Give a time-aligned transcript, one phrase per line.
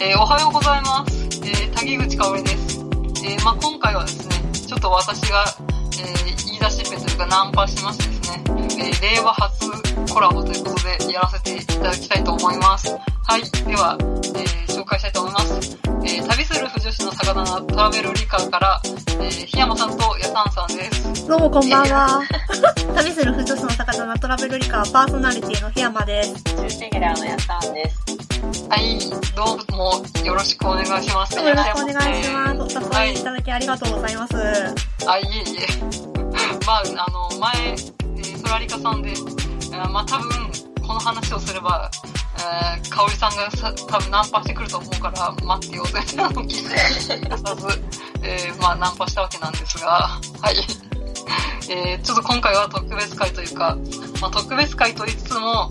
[0.00, 1.26] えーおはようございます。
[1.44, 2.78] えー滝口香織です。
[3.24, 5.44] えーまあ、今回はですね、ちょっと私が、
[5.98, 12.90] えー言い出しっぺというかナンパしましてですね、えー令和初コラボということでやらせていただきたいと思います。
[12.92, 13.42] はい。
[13.66, 15.78] では、えー紹介したいと思います。
[16.04, 21.26] えー旅する不女子の魚なトラベルリカーから、えー、檜山さんとやさんさんです。
[21.28, 22.22] どうもこんばんは。
[22.96, 26.32] 旅する不女子の魚のトラベルリカー パーソナリティの檜山です。
[26.44, 28.29] 中レギュラーのやさんです。
[28.40, 28.98] はい。
[29.36, 31.36] どうもよろしくお願いします。
[31.36, 32.78] よろしくお願いします。
[32.78, 34.34] おはい誘いいただきありがとうございます。
[35.06, 35.66] あ、いえいえ。
[36.66, 40.30] まあ、あの、前、えー、ソラリカさんで、えーまあ多分、
[40.80, 41.90] この話をすれば、
[42.38, 47.66] えー、香織さんがさ多分ナンパしてくると思うから、待ってよ、みたいなのを聞いて、出さず、
[48.22, 50.56] えー、まあナンパしたわけなんですが、はい。
[51.68, 53.76] えー、ちょっと今回は特別会というか、
[54.22, 55.70] まあ特別会と言いつつも、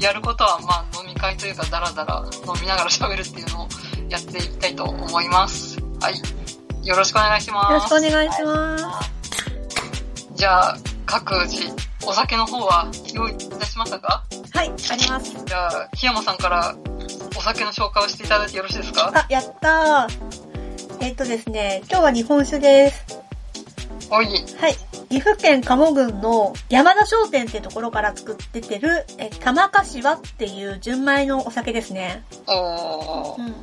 [0.00, 3.68] やることはまあ飲み会というか、ダラダラ飲みながら喋るっていうのを
[4.08, 5.78] やっていきたいと思います。
[6.00, 6.86] はい。
[6.86, 7.92] よろしくお願いします。
[7.94, 9.10] よろしくお願いします。
[10.34, 11.74] じゃあ、各自、
[12.06, 14.24] お酒の方は用意いたしましたか？
[14.54, 15.44] はい、あります。
[15.44, 16.76] じゃあ、檜山さんから
[17.36, 19.12] お酒の紹介をしていただいてよろしいですか？
[19.14, 20.38] あ、やったー。
[21.00, 23.18] えっとですね、今日は日本酒です。
[24.10, 24.26] おい。
[24.26, 24.32] は
[24.68, 24.76] い。
[25.10, 32.24] 岐阜県鴨郡の山田商店ってところから作っててる、え、玉柏っていう純米のお酒ですね。
[32.46, 33.42] おー。
[33.42, 33.54] うん。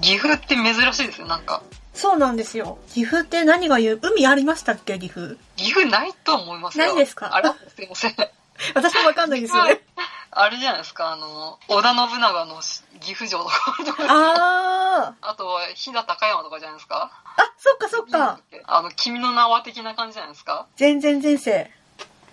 [0.00, 1.62] 岐阜って珍しいですよ、なんか。
[1.94, 2.78] そうなんですよ。
[2.88, 5.36] 岐阜って何が言う海ありましたっけ岐阜？
[5.56, 6.86] 岐阜ないと思いますよ。
[6.86, 7.34] ないですか？
[7.36, 8.14] あれすいません。
[8.74, 9.80] 私もわかんないんですよね。
[10.34, 12.56] あれじゃないですか、あの、織田信長の
[13.00, 15.12] 岐阜城とかとか、あー。
[15.28, 17.10] あとは飛騨高山とかじゃないですか。
[17.36, 18.40] あ、そっかそっか。
[18.64, 20.66] あの、君の名は的な感じじゃないですか。
[20.76, 21.70] 全然前世。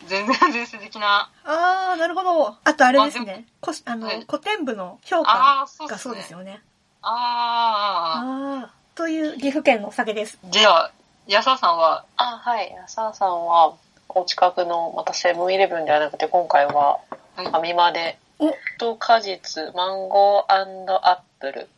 [0.05, 1.30] 全然前世的な。
[1.44, 2.55] あー、なるほど。
[2.64, 3.45] あとあれですまあね。
[3.59, 6.15] こしあの、はい古典部の評あ価あ、そうでがそう。
[6.15, 6.61] ですよね。
[7.02, 8.20] ああ。
[8.21, 8.98] あー。
[8.98, 10.39] という岐阜県のお酒です。
[10.45, 10.92] じゃあ、
[11.27, 12.71] 安田さんは、あ、はい。
[12.71, 13.73] やささんは、
[14.08, 21.70] お近くの、またセブンイレブンではなくて、今回は、はいファミマで、おと果実、マンゴーアップル。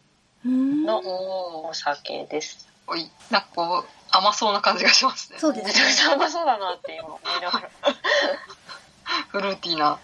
[0.46, 2.68] のおお酒です。
[2.88, 5.40] おい、なんかこう、甘そうな感じがしますね。
[5.40, 5.94] そうですねめちゃく。
[5.94, 7.70] ちゃ甘そうだなって今思いながら。
[9.30, 10.00] フルーティーな。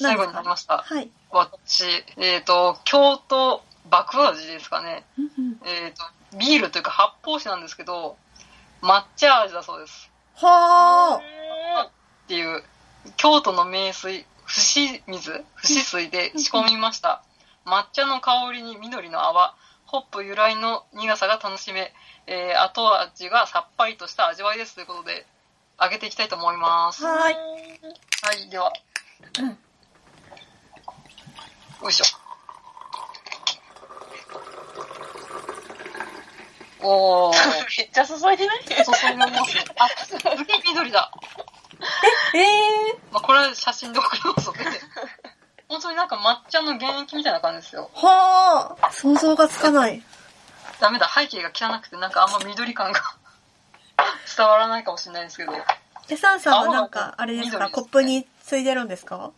[0.00, 0.78] 最後になりました。
[0.78, 1.10] はい。
[1.30, 1.84] 私、
[2.16, 5.04] えっ、と、京都爆味ですかね。
[5.64, 6.04] えっ、と、
[6.36, 8.16] ビールというか発泡酒なんですけど、
[8.82, 10.10] 抹茶味だそうです。
[10.36, 11.20] は
[11.84, 11.90] っ
[12.26, 12.64] ていう、
[13.16, 15.44] 京都の名水、伏水伏
[15.84, 17.22] 水で仕込みました。
[17.64, 19.54] 抹茶の香りに緑の泡、
[19.86, 21.92] ホップ由来の苦さが楽しめ、
[22.26, 25.24] えー後味がさっぱりとした味わいですということで、
[25.80, 27.04] 揚げていきたいと思います。
[27.04, 27.06] ー。
[27.06, 28.46] ははーい。
[28.48, 28.72] い、では。
[29.38, 29.58] うん
[31.82, 32.04] よいしょ。
[36.82, 37.34] おー、
[37.78, 38.64] めっちゃ注いでない？
[38.64, 39.64] 注ぎますね。
[39.78, 41.10] あ、すげえ緑だ。
[42.34, 44.60] えまあ、これ写真で送りますので。
[45.68, 47.90] 本当になんか抹茶の原液みたいな感じですよ。
[47.94, 48.06] ー。
[48.06, 48.92] はー。
[48.92, 50.02] 想像がつかない。
[50.80, 53.00] ダメだ、背景が汚くてなんかあんま緑感が
[54.36, 55.52] 伝わらないかもしれないですけど。
[56.08, 59.30] で、サンさんはなんか、あれですか、ねコップについでるんですか？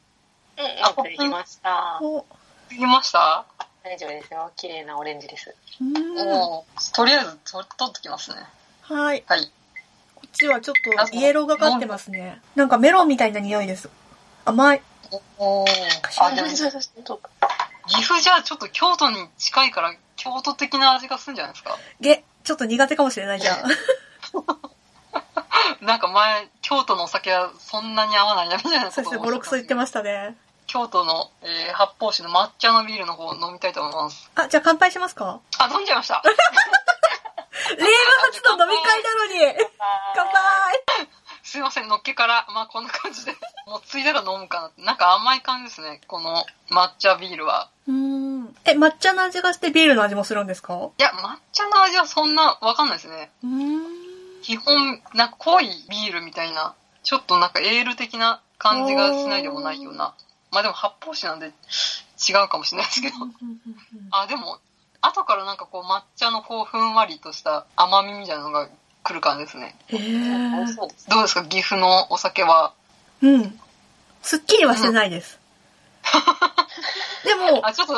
[0.57, 1.99] うん、よくできました。
[2.01, 2.25] お、
[2.71, 3.45] できました？
[3.83, 4.51] 大丈夫ですよ。
[4.57, 5.55] 綺麗なオレンジです。
[5.81, 6.65] うーん。
[6.95, 8.47] とりあえずと取ってきますね。
[8.83, 9.25] はい。
[9.27, 9.53] はい。
[10.33, 10.75] ちはちょっ
[11.11, 12.41] とイエローがかってますね。
[12.55, 13.89] なんかメロンみたいな匂いです。
[14.45, 14.83] 甘い。
[15.39, 15.69] おー。
[16.21, 16.57] あ、でも、岐
[17.05, 17.21] と
[17.87, 21.77] 阜じゃあちょっと京都に近いから、京都的な味がするんじゃないですか？
[22.01, 23.63] げ、ちょっと苦手かもしれないじゃあ。
[25.85, 30.37] なんか前、京都のお酒はそんなに合わないなみたいなことをそしてボロクソ言ってましたね。
[30.67, 34.31] 京都の、えー発泡酒の抹茶のビールの方を飲みたいと思います。
[34.37, 35.41] あ、じゃあ乾杯しますか？
[35.59, 36.23] あ、飲んじゃいました。
[37.77, 39.69] 令和初の飲み会なのに
[40.15, 41.09] 乾杯
[41.43, 43.33] すいません、のっけから、まあこんな感じで、
[43.67, 44.83] もうついだら飲むかなって。
[44.83, 47.69] なんか甘い感じですね、この抹茶ビールは。
[47.89, 48.57] うーん。
[48.65, 50.75] え、抹茶の味がしてビールの味もするんですか？
[50.75, 53.31] ういや、抹茶の味はそんなわかんないですね。
[53.45, 54.43] ーん。
[54.43, 60.15] 基本、なんか濃いビールみたいな、ちょっとなんかエール的な感じがしないでもないような。
[60.53, 61.53] まあでも発泡酒なんで
[62.29, 63.17] 違うかもしれないですけど。
[64.11, 64.59] あ、でも、
[65.03, 68.69] 後からなんかこう抹茶のこうふんわりとした甘みみたいなのが
[69.03, 69.77] 来る感じですね。
[69.89, 70.05] へ美
[70.63, 71.11] 味しー。
[71.11, 71.45] どうですか？
[71.45, 72.73] 岐阜のお酒は？
[73.21, 73.59] うん。
[74.23, 75.41] すっきりはしてないです。
[77.25, 77.95] でも、あ、ちょっと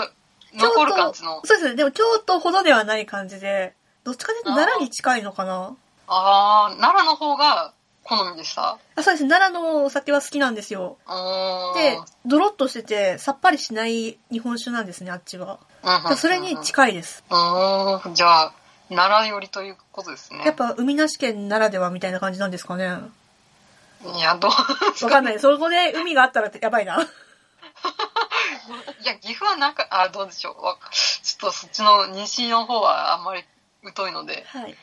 [0.54, 1.40] 残る感じの。
[1.44, 1.74] そうですね。
[1.74, 3.74] でも京都ほどではない感じで、
[4.04, 5.74] どっちかというと奈良に近いのかな？
[6.06, 7.72] あー、奈良の方が
[8.02, 8.78] 好みでした？
[8.96, 9.28] あ、そうです。
[9.28, 10.96] 奈良のお酒は好きなんですよ。
[11.74, 15.58] で、ドロッとしてて、さっぱりしない日本酒なんですね、あっちは。
[15.84, 17.22] うんうんそれに近いです。
[17.30, 18.52] うーん、じゃあ、
[18.88, 20.42] 奈良寄りということですね。
[20.44, 22.98] やっぱ海なし県ならではみたいな感じなんですかね。
[24.16, 24.50] いや、どう、
[25.04, 25.38] わかんない。
[25.40, 27.00] そこで海があったらやばいな。
[29.02, 30.62] いや、岐阜はなんか、あ、どうでしょう。
[30.64, 30.76] わ
[31.22, 33.44] ちょっとそっちの西の方はあんまり
[33.94, 34.44] 疎いので。
[34.48, 34.70] はい。
[34.72, 34.76] うん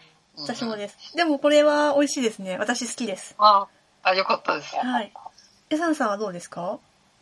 [0.45, 0.97] 私もです。
[1.15, 2.57] でもこれは美味しいですね。
[2.57, 3.35] 私好きです。
[3.37, 3.67] あ、
[4.01, 4.73] あ、よかったです。
[4.77, 5.11] はい。
[5.69, 6.79] えさんさんはどうですか？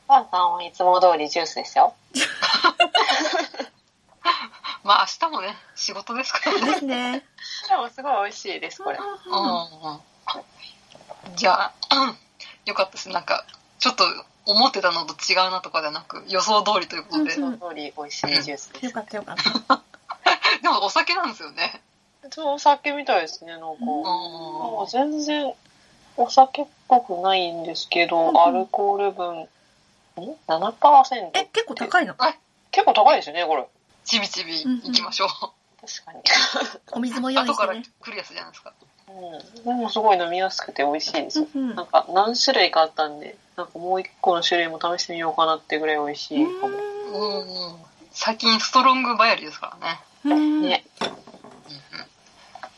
[0.07, 1.95] パンさんはいつも通りジュースですよ。
[4.89, 6.65] まあ明日もね、仕事ですからね。
[6.65, 7.23] ですね。
[7.69, 8.97] でもすごい美味しいです、これ。
[8.97, 9.99] うんうん
[11.35, 12.17] じゃあ、う ん
[12.65, 13.09] よかったです。
[13.09, 13.45] なんか、
[13.77, 14.03] ちょっと
[14.47, 17.35] 思ってたのと違うなとかではなく、予想通りということで。
[17.35, 18.85] うんうんその通り美味しいジュースです。
[18.87, 19.35] よかったよかっ
[19.67, 19.81] た。
[20.63, 21.83] でもお酒なんですよね。
[22.23, 23.67] ちょっとお酒みたいですね、なんか。
[23.69, 25.53] うんもう全然
[26.17, 29.47] お酒っぽくないんですけど、うんアルコール分、ん
[30.47, 31.29] ?7%?
[31.35, 32.15] え、結構高いの？
[32.71, 33.67] 結構高いですよね、これ。
[34.09, 35.29] ちびちび行きましょう。
[35.81, 36.19] 確かに。
[36.91, 37.93] お水も用意後からしてね。
[38.01, 38.73] 来るやつじゃないですか。
[39.07, 39.63] うん。
[39.63, 41.47] でもすごい飲みやすくて美味しいですよ。
[41.53, 46.69] うんなんか何種類かあったんで、なんかもう一個の種類も試してみようかなってぐらい美味しいかも。
[46.69, 49.99] うんうん最近ストロングバヤリですからね。
[50.25, 50.61] うん。
[50.63, 50.83] ね。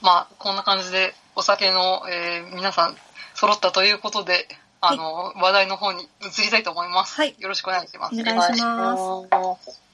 [0.02, 2.98] まあ、こんな感じでお酒の、えー皆さん
[3.36, 4.48] 揃ったということで、
[4.82, 7.16] あの、話題の方に移りたいと思います。
[7.16, 7.70] はいよろしく。
[7.70, 9.91] お願いしますお願いします。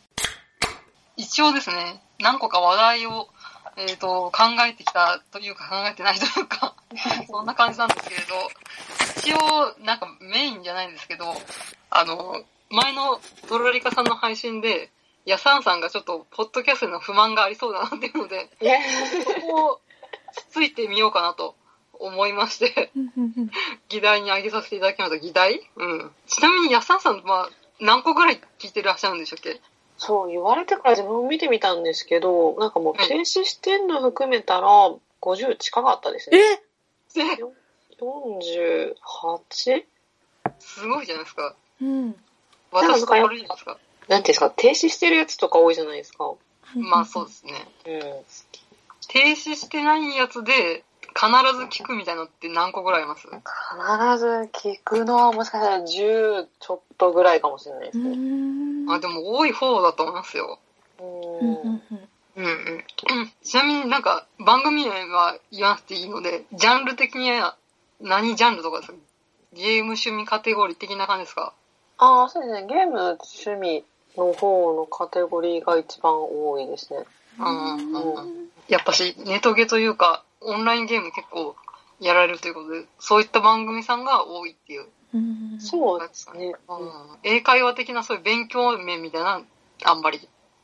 [1.17, 3.27] 一応ですね、何個か話題を、
[3.75, 6.75] えっ、と、考えてきたというか考えてないというか、
[7.27, 8.51] そんな感じなんですけれど、
[9.17, 11.25] 一応、なんかメインじゃないんですけど、
[11.89, 13.19] あの、前の
[13.49, 14.91] ドロリカさんの配信で、
[15.25, 18.49] ヤサンさんがちょっと、ポッドキャストへの不満がありそうだなっていうので、
[19.23, 19.81] そこを
[20.31, 21.55] つついてみようかなと
[21.93, 22.91] 思いまして、
[23.89, 25.17] 議題に挙げさせていただきました。
[25.17, 25.67] 議題？
[25.75, 26.15] うん。
[26.27, 27.49] ちなみにヤサンさんは
[27.79, 29.59] 何個ぐらい聞いてらっしゃるんでしたっけ？
[29.97, 36.37] そう、言われてから自分も見てみたんですけど、なんかもうはい停止してんの含めたら、50近かったですね。
[36.37, 36.57] え？
[37.15, 37.43] で、
[37.99, 39.83] 48?
[40.59, 41.55] すごいじゃないですか。
[41.81, 42.15] うん。
[42.71, 43.77] 私と悪いですか？
[44.07, 46.33] なんていうんですか、停止してるやつとか多いじゃないですか。
[46.75, 47.53] まあそうですね。
[47.85, 47.99] うん。
[49.07, 50.83] 停止してないやつで
[51.19, 53.27] 必ず聞くみたいなのって何個ぐらいあります？
[53.27, 53.37] 必
[54.19, 58.15] ず聞くのはもしかしたら10ちょっとぐらいかもしれないですうね。
[58.85, 58.91] ん。
[58.91, 60.59] あ、でも多い方だと思いますよ。
[60.99, 61.81] うんうん。
[62.35, 62.83] うん。
[63.43, 67.55] ちなみになんか番組名は言わなくていいので、ジャンル的には
[67.99, 68.97] 何ジャンルとかですか？
[69.53, 71.53] ゲーム趣味カテゴリー的な感じですか？
[71.97, 72.67] ああ、そうですね。
[72.67, 73.83] ゲーム趣味
[74.15, 76.99] の方のカテゴリーが一番多いですね。
[77.39, 78.49] うんうんうん。
[78.67, 81.55] やっぱし、ネトゲというか、オンラインゲーム結構
[81.99, 84.85] やられるということで、そういった番組さんが多いっていう。
[85.13, 85.59] うん。
[85.59, 86.53] そうですね。
[86.67, 86.91] うん、
[87.23, 89.41] 英会話的なそういう勉強面みたいな、
[89.85, 90.17] あんまり。
[90.17, 90.21] い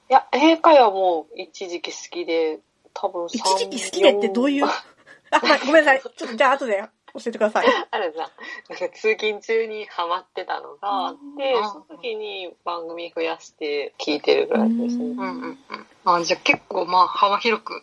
[0.10, 2.60] や、英会話も一時期好きで、
[2.94, 4.66] 多分一時期好きでってどういう？
[5.31, 6.02] あ、はい、ごめんなさい。
[6.02, 6.84] ちょっとじゃあ後で
[7.14, 7.66] 教えてください。
[7.90, 8.30] あるじゃん。
[8.70, 15.06] なんか通勤中にハマってたのがあってうん、その時に番組増やして聞いてるぐらいですね。
[15.06, 15.58] うんうんうん。
[16.06, 17.81] あじゃあ結構まあ幅広く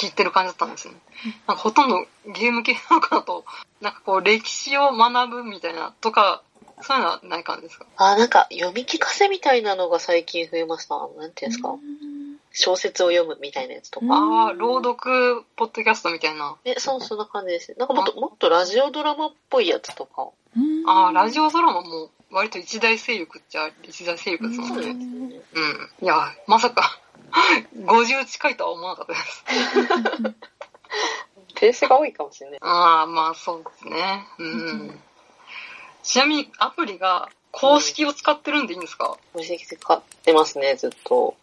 [0.00, 0.94] 聞いてる感じだったんですね。
[1.46, 3.44] なんかほとんどゲーム系なのかなと、
[3.80, 6.42] なんかこう歴史を学ぶみたいなとか、
[6.82, 7.86] そういうのはない感じですか？
[7.96, 10.96] あ、なんか読み聞かせみたいなのが最近増えました。
[11.18, 11.74] なんていうんですか？
[12.52, 14.06] 小説を読むみたいなやつとか。
[14.06, 16.56] うんああ、朗読ポッドキャストみたいな。
[16.64, 17.74] え、そう、そんな感じです。
[17.78, 20.28] なんかもっと、もっとラジオドラマっぽいやつとか。
[20.56, 24.82] うんああ、ラジオドラマも割と一大勢力っちゃ一大勢力ですもんね。
[24.82, 25.28] そううん。
[25.28, 25.70] ですね。
[26.02, 26.98] いや、まさか、
[27.76, 29.44] 50近いとは思わなかったです。
[31.56, 32.58] ペースが多いかもしれない。
[32.62, 34.26] ああ、まあそうですね。
[34.38, 35.00] うん。
[36.02, 41.36] ちなみにアプリが公式を使ってるんでいいんですか、無事使ってますね、ずっと。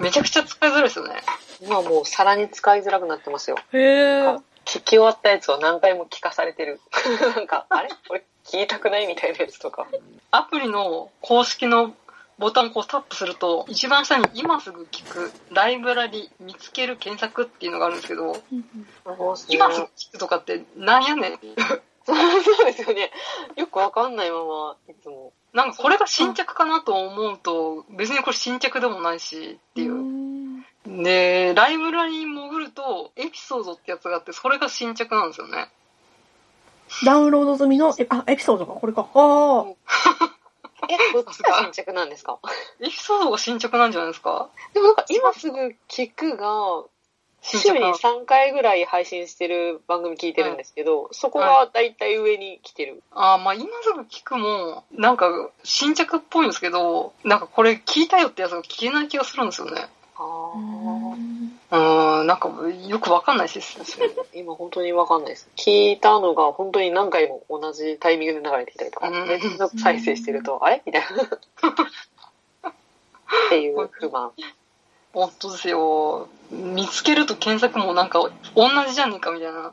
[0.00, 1.22] めちゃくちゃ使いづらいですよね。
[1.60, 3.56] 今もうさらに使いづらくなってますよ。
[3.72, 4.38] へえ。
[4.64, 6.80] 聞き終わったやつを何回も聞かされてる。
[7.36, 7.90] なんか、あれ？
[8.08, 9.86] これ聞いたくないみたいなやつとか。
[10.30, 11.94] アプリの公式の
[12.40, 18.34] ボタンをこうタップすると、一番下に今すぐ聞く、ライブラリ、見つける、検索っていうのがあるんですけど、
[19.50, 21.38] 今すぐ聞くとかってなんやねん。
[22.02, 22.14] そ
[22.62, 23.12] うですよね。
[23.56, 25.34] よくわかんないまま、いつも。
[25.52, 29.94] なんかこれが新着かなと思うと、別にこれ新着でもないしっていう。
[29.94, 30.30] うん
[30.86, 35.68] で、ライブラリに潜ると、エピソードってやつがあって、それが新着なんですよね。
[37.04, 39.06] ダウンロード済みの、え、あ、エピソードか、これか。
[39.14, 39.66] あ
[40.90, 42.38] え、どっちが新着なんですか？
[42.80, 44.48] エピソードが新着なんじゃないですか？
[44.74, 46.84] でもなんか今すぐ聞くが、
[47.42, 51.94] 週に3回ぐらい配信してる番組聞いてるんですけど、そこがだい。
[51.94, 53.02] たい上に来てる。
[53.12, 59.88] ああ、まあ今すぐ聞くも、なんか新着っぽいんですけど、なんかこれ聞いたよってやつが聞けない気がするんですよね。
[60.22, 60.52] あ
[61.72, 62.50] うーん、なんか
[62.86, 63.78] よくわかんないです
[64.34, 65.48] 今本当にわかんないです。
[65.56, 69.10] 聞いたのが本当に何回も同じタイミングで流れてきたりとか、
[69.78, 70.82] 再生してると、あれ？
[70.84, 71.08] みたいな。
[72.68, 72.72] っ
[73.48, 74.32] ていう不満。
[75.14, 76.28] 本当ですよ。
[76.50, 78.20] 見つけると検索もなんか
[78.54, 79.72] 同じじゃねえかみたいな。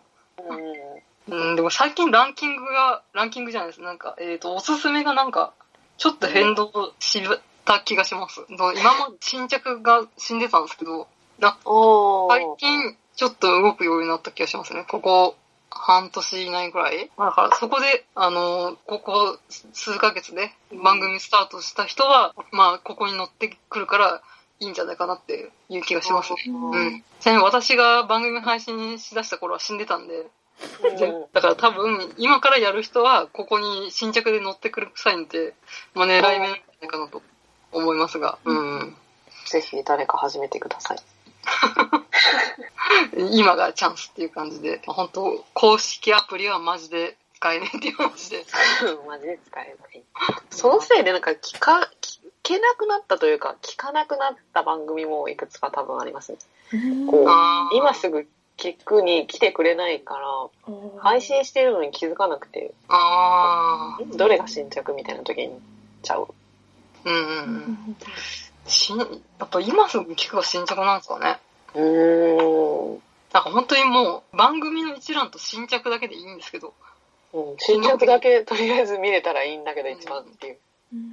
[0.50, 0.98] うん
[1.30, 3.82] うん、でも最近ランキングが、ランキングじゃないです。
[3.82, 5.51] なんか、えっ、と、おすすめがなんか、
[5.98, 7.22] ちょっと変動し
[7.67, 8.45] た気がします。
[8.50, 11.07] 今まで新着が死んでたんですけど、
[11.39, 12.55] 最ー。
[12.57, 14.86] 近ちょっと動くようになった気がしますね。
[14.88, 15.36] ここ
[15.69, 17.09] 半年以内ぐらい。
[17.17, 19.38] だからそこで、あの、ここ
[19.74, 20.51] 数ヶ月で
[20.83, 24.21] 番組スタートした人は、まあ、ここに乗ってくるから
[24.59, 26.38] いいんじゃないかなっていう気がしますね。
[26.47, 27.03] うん。
[27.19, 35.53] ちなみに私が番組配信しだした頃は死んでたんで、うんだから多分、今からやる人は、ここに新着で乗ってくるサインって、
[35.93, 37.21] まあ狙い目なんじゃないかなと
[37.71, 38.95] 思いますが、うん。
[39.45, 40.97] ぜひ誰か始めてください。
[43.31, 48.45] 今がチャンスっていう感じで、本当公式アプリはマジで使えねえっていう話で。
[49.07, 50.03] マジで使えない。
[50.50, 56.38] そのせいでなんか聞か、聞けなくなったというか、聞かなくなった番組もいくつか多分ありますね。
[57.09, 60.27] こう今すぐ聞くに来てくれないから、
[61.00, 64.17] 配信してるのに気づかなくて、あー。
[64.17, 65.62] どれが新着みたいな時に
[66.01, 66.27] ちゃう。
[67.08, 67.96] うんうんうん。
[68.68, 69.06] しん、や
[69.46, 71.40] っぱ今すぐ聞くが新着なんですかね。
[71.74, 73.02] うーん。
[73.34, 76.74] なんか本当にもう、番組の一覧と新着だけでいいんですけど、
[77.34, 80.58] うん新着だけとりあえず見れたらいいんだけど、一番っていう。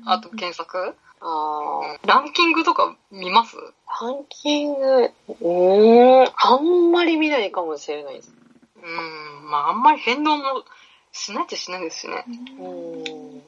[0.07, 0.95] あと検索？
[1.21, 3.57] あーランキングとか見ます？
[4.01, 8.33] ランキング、うーん、あんまり見ないかもしれないです。
[8.77, 10.45] うん、まああんまり変動も
[11.16, 12.25] しないっちゃしないですしね。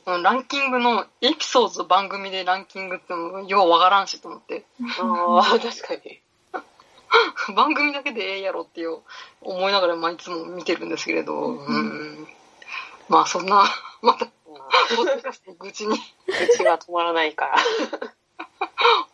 [0.07, 4.65] ランキングのエピソード番組でランキングってのもようわからんしと思って、
[5.01, 6.21] ああ、確かに。
[7.57, 9.01] 番組だけでええやろっていう
[9.41, 12.29] 思いながら、まあいつも見てるんですけれど、うん。
[13.09, 13.65] まあそんな、
[14.01, 15.99] また、ポッドキャストの愚痴に、
[16.53, 17.57] 口が止まらないから。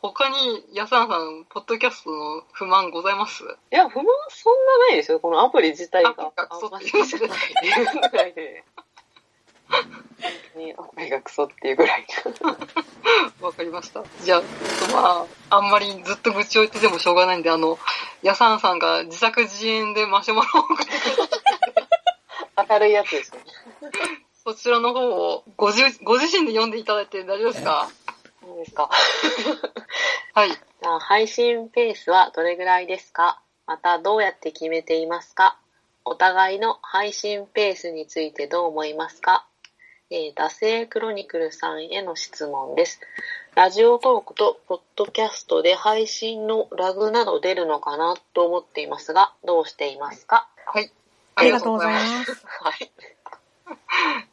[0.02, 3.44] 他に安田さん、ポッドキャストの不満ございます？
[3.44, 5.20] いや、不満そんなないですよ。
[5.20, 6.10] このアプリ自体が。
[6.10, 8.64] アプリがクソっていうぐらいで。
[10.56, 12.06] にアプリがクソっていうぐらい。
[13.40, 14.02] わかりました。
[14.24, 14.42] じゃあ、
[14.92, 17.78] まあ、あんまりずっと愚痴を言っててもしょうがないんで、あの、
[18.22, 20.92] ヤサンさんが自作自演でマシュマロを送って
[22.68, 23.44] 明るいやつですよね。
[24.44, 27.88] そちらの方をご自ご自身で読んでいただいて大丈夫ですか
[28.44, 28.90] いいですか。
[30.34, 30.50] はい。
[30.50, 33.40] じゃあ配信ペースはどれぐらいですか？
[33.66, 35.58] またどうやって決めていますか？
[36.04, 39.46] お互いの配信ペースについてどう思いますか？
[40.10, 43.00] えー、惰性クロニクルさんへの質問です。
[43.54, 50.48] ラジオトークとポッドキャストで配信のラグなど出るのかなと思っていますが、どうしていますか？
[50.66, 50.90] はい。
[51.34, 52.46] ありがとうございます。
[52.46, 52.92] はい。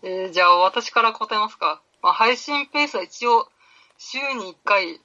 [0.03, 1.81] えーじゃあ私から答えますか。
[2.01, 3.47] まあ、配信ペースは一応
[4.01, 5.01] 週に1回、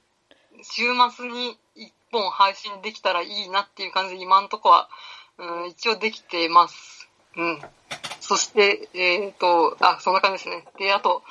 [0.63, 0.83] 週
[1.13, 4.89] 末に1本配信できたらいいなっていう感じで今のとこは、
[5.37, 7.09] うん、一応できてます。
[7.35, 7.61] うん。
[8.21, 10.65] そして、えっ、と、あ、そんな感じですね。
[10.79, 11.23] で、あと、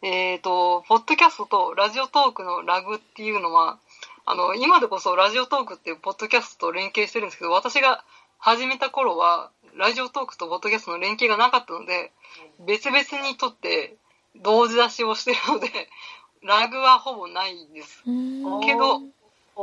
[0.00, 3.80] えっ、と、ポッドキャストとラジオトークのラグっていうのは、
[4.24, 8.04] あの、今でこそラジオトークっていうポッドキャストと連携してるんですけど、私が
[8.38, 12.12] 始めた頃は、ラジオトークとポッドキャストの連携がなかったので、
[12.64, 13.96] 別々にとって
[14.36, 15.68] 同時出しをしてるので、
[16.42, 18.02] ラグはほぼないです。
[18.64, 19.00] けど、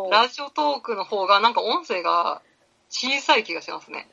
[0.10, 2.42] ラジオトークの方がなんか音声が
[2.90, 4.08] 小さい気がしますね。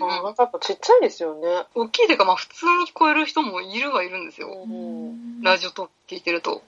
[0.00, 1.66] あなんかやっぱちっちゃいですよね。
[1.74, 4.48] 大きいというか、まあ普通に聞こえる人もいるはいるんですよ。
[4.48, 5.42] うん。
[5.42, 6.54] ラジオトーク聞いてると。
[6.54, 6.60] だ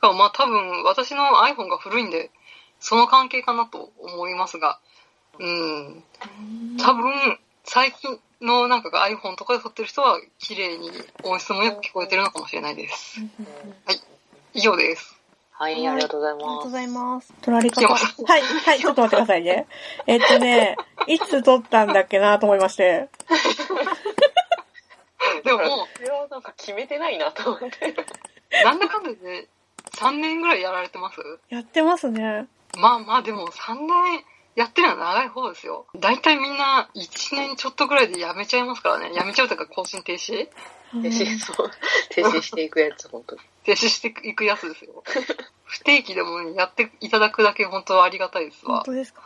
[0.00, 2.30] からまあ多分私の iPhone が古いんで、
[2.80, 4.78] その関係かなと思いますが、
[5.38, 6.04] うん。
[6.78, 10.90] 多分、最近のなんかが iPhone とかで撮ってる人は綺麗に
[11.22, 13.20] 音質もよく聞こえてるのかもしれないです。
[14.52, 15.18] 以上です。
[15.56, 16.64] はい、ありがとうございありがとうます。
[16.64, 17.32] ございます。
[17.42, 17.86] 取られ方。
[17.86, 17.98] は
[18.38, 19.66] い、はい、ちょっと待ってくださいね。
[20.06, 23.08] えっとね、いつ撮ったんだっけなと思いまして。
[25.44, 27.90] でももそれはなんか決めてないなと思って。
[27.90, 29.48] う、なんだかんだで
[29.92, 31.20] 3年ぐらいやられてます？
[31.50, 32.46] やってますね。
[32.76, 35.86] まあまあでも3年やってるのは長い方ですよ。
[35.98, 39.12] 大体みんな1年ちょっとぐらいでやめちゃいますからね。
[39.14, 40.48] やめちゃうというか更新停止？
[40.92, 41.70] 停止、そう。
[42.10, 43.40] 停止していくやつ、本当に。
[43.64, 45.02] 停止していくやつですよ。
[45.64, 48.76] 不定期でもやっていただくだけ本当はありがたいですわ。
[48.76, 49.22] 本当ですか？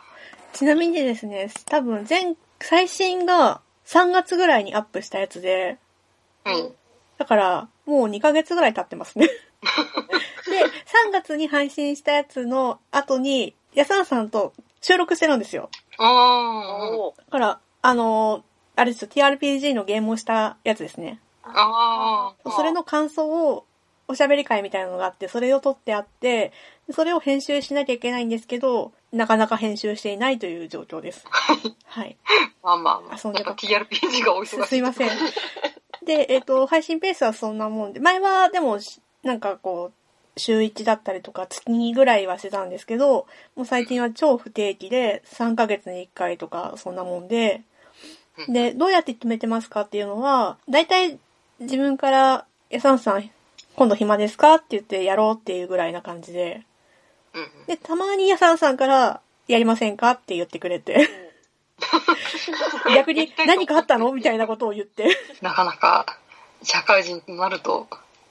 [0.53, 5.77] ちなみにですね、多分前、最新が3月ぐらいにアップしたやつで、
[6.45, 6.73] うん。
[7.19, 9.27] だから、もう2ヶ月ぐらい経ってますね。
[10.47, 10.63] で、
[11.05, 15.69] 3月に配信したやつの後に、やさんさんと収録してるんですよ。
[15.97, 21.19] ああ、だから、あのーあれですよ、TRPG のゲームをしたやつですね。
[21.43, 22.51] ああ。
[22.51, 23.65] それの感想を、
[24.07, 26.53] おしゃべり会みたいなのがあって、それを撮ってあって、
[26.91, 31.25] それを編集しなきゃいけないんですけど、なかなか編集していないという状況です。
[31.85, 32.17] はい。
[32.63, 33.19] まあまあまあ。
[33.21, 34.55] 遊んな TRPG がお忙しい。
[34.63, 35.09] すすいません。
[36.05, 39.98] で、えっ、と、配信ペースはそんなもんで、前はでも、しなんかこう、
[40.39, 47.61] 週1だったりとか月2ぐらいはしてたんですけど、もう最近は超不定期で3ヶ月に1回とかそんなもんで、
[48.47, 51.19] で、どうやって決めてますかっていうのは、だいたい
[51.59, 53.29] 自分から、やさんさん、
[53.75, 54.55] 今度暇ですか？
[54.55, 56.63] って言ってやろうっていうぐらいな感じで。
[57.67, 60.11] で、たまにやさんさんから、やりませんか？
[60.11, 61.09] って言ってくれて、
[62.95, 64.11] 逆に 何かあったの？
[64.13, 66.05] みたいなことを言って、なかなか、
[66.63, 67.87] 社会人になると、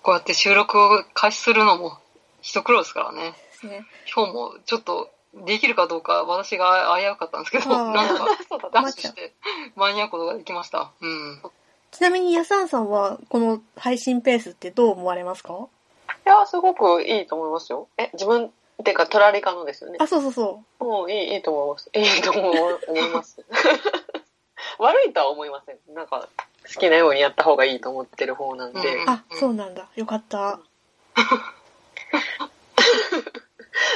[0.08, 1.98] こうやって収録を開始するのも
[2.40, 3.34] 一苦労ですからね。
[3.62, 3.84] ね。
[4.10, 5.10] 今日もちょっと、
[5.44, 8.08] できるかどうか私が危うかったんですけど、なん
[8.48, 9.34] とか ダッシュして
[9.76, 10.92] 間に合うことができました。
[11.02, 11.42] うん。
[11.90, 15.68] ちなみに、やさんさんは、この配信ペースってどう思われますか？
[16.24, 17.88] いや、すごくいいと思いますよ。
[17.98, 18.50] え、自分、っ
[18.82, 19.98] ていうか、トラリカのですよね？
[20.00, 21.90] あ、そうそうそもういい、いいと思います。
[21.92, 23.44] いいと思います。
[24.80, 25.78] 悪いとは思いません。
[25.94, 26.26] なんか、
[26.72, 28.78] 好きなようにやった方がいいと思ってる方なんで。
[28.78, 29.04] うんう。
[29.08, 29.88] あ、そうなんだ。
[29.96, 30.60] よかった。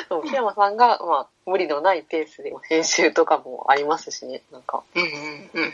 [0.09, 4.43] そう、檜山さんが、まあ、無理のないペースで編集とかもありますしね。
[4.53, 5.09] なんか、うんうん
[5.63, 5.73] うん。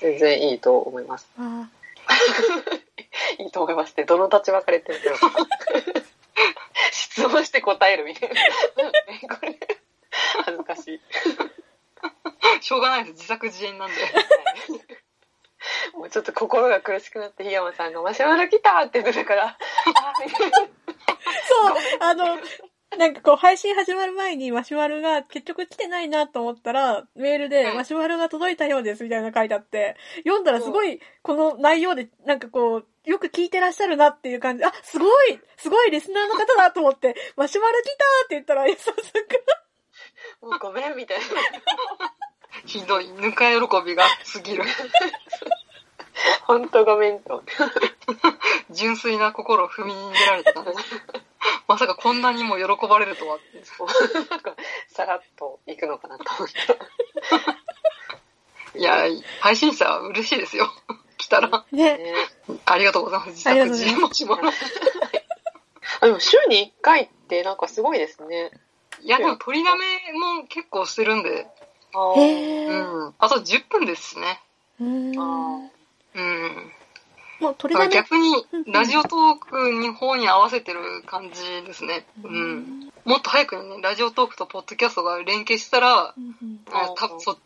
[0.00, 1.28] 全然いいと思います。
[1.38, 1.68] あ
[3.38, 6.02] いいと思いますって、どの立場から言ってるんだろう。
[6.92, 8.40] 質問して答えるみたいな。
[8.42, 9.58] え これ、
[10.44, 11.00] 恥ずかしい。
[12.60, 13.12] しょうがないです。
[13.12, 13.94] 自作自演なんで。
[15.94, 19.58] もうちょっと心が苦しくなって、檜山さんがマシュマロ来たって言ってたから、
[21.48, 22.38] そう、あの、
[22.96, 39.00] なんかこう配信始まる前にマシュマロが結局来てないなと思ったら、メールでうんマシュマロが届いたようですみたいなの書いてあって、読んだらすごいこの内容でなんかこう、よく聞いてらっしゃるなっていう感じ、あ、すごい、すごいリスナーの方だと思って、マシュマロ来たって言ったら、やささんか
[40.42, 41.24] ら、もうごめんみたいな。
[42.64, 43.08] ひどい。
[43.12, 44.64] ぬか喜びが過ぎる。
[46.46, 47.42] ほんとごめんと。
[48.70, 50.54] 純粋な心を踏みに出られた。
[51.68, 53.62] まさかこんなにも喜ばれるとはって。
[54.30, 54.54] なんか、
[54.88, 56.54] さらっと行くのかなと思って。
[58.78, 59.04] いや、
[59.40, 60.70] 配信者は嬉しいですよ。
[61.18, 61.64] 来たら。
[61.72, 62.14] ね、ね
[62.64, 63.30] ありがとうございます。
[63.32, 64.80] 自ありがとう作ございます自演もします。
[66.00, 68.50] あでも週に1回ってなんかすごいですね。
[69.02, 71.46] いや、でも取りだめも結構してるんで。
[71.94, 73.08] あうー。
[73.08, 73.14] ん。
[73.18, 74.40] あと10分ですしね。
[74.80, 75.20] うーん。
[75.20, 75.70] あも
[77.40, 77.50] うん。
[77.50, 78.34] う取りだめ、逆に、
[78.66, 82.04] ラジオトークに方に合わせてる感じですね。
[82.24, 82.92] うん。
[83.04, 87.38] もっと早くにね、ラジオトークとポッドキャストが連携したら、うんうんあ多分そ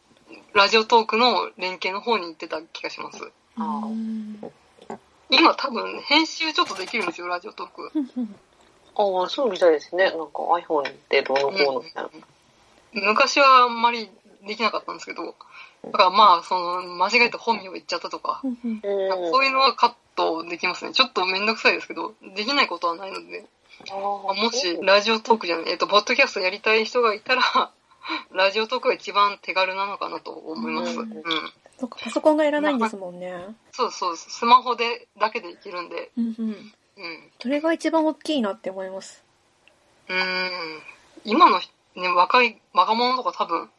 [0.54, 3.30] ラジオトークの連携の方に行ってた気がします。
[3.56, 4.52] うん
[5.30, 7.90] 今多分編集ちょっとできるんですよ、ラジオトーク。
[8.94, 10.10] ああ、そうみたいですね。
[10.10, 12.10] なんか iPhone ってどうのこうのみたいな。
[12.92, 14.10] 昔はあんまり
[14.46, 15.34] できなかったんですけど、
[15.84, 20.92] だからまあ、その、間違えて本名言っちゃったとか、うんうんうんそういうのはカットできますね。
[20.92, 23.44] ちょっとめんどくさいですけど、できないことはないので、
[23.90, 27.42] もし、ラジオトークじゃない、えっと、ポッドキャストやりたい人がいたら、
[28.32, 30.98] ラジオトークが一番手軽なのかなと思います。
[30.98, 31.22] ううんん。
[31.78, 33.56] そっか、パソコンがいらないんですもんね。
[33.72, 36.72] そうそう、スマホで、だけでいけるんで、うんうん。
[36.96, 37.32] うん。
[37.40, 39.24] それが一番大きいなって思います。
[40.08, 40.82] うーん。
[41.24, 41.60] 今の、
[41.96, 43.70] ね、若い、若者とか多分、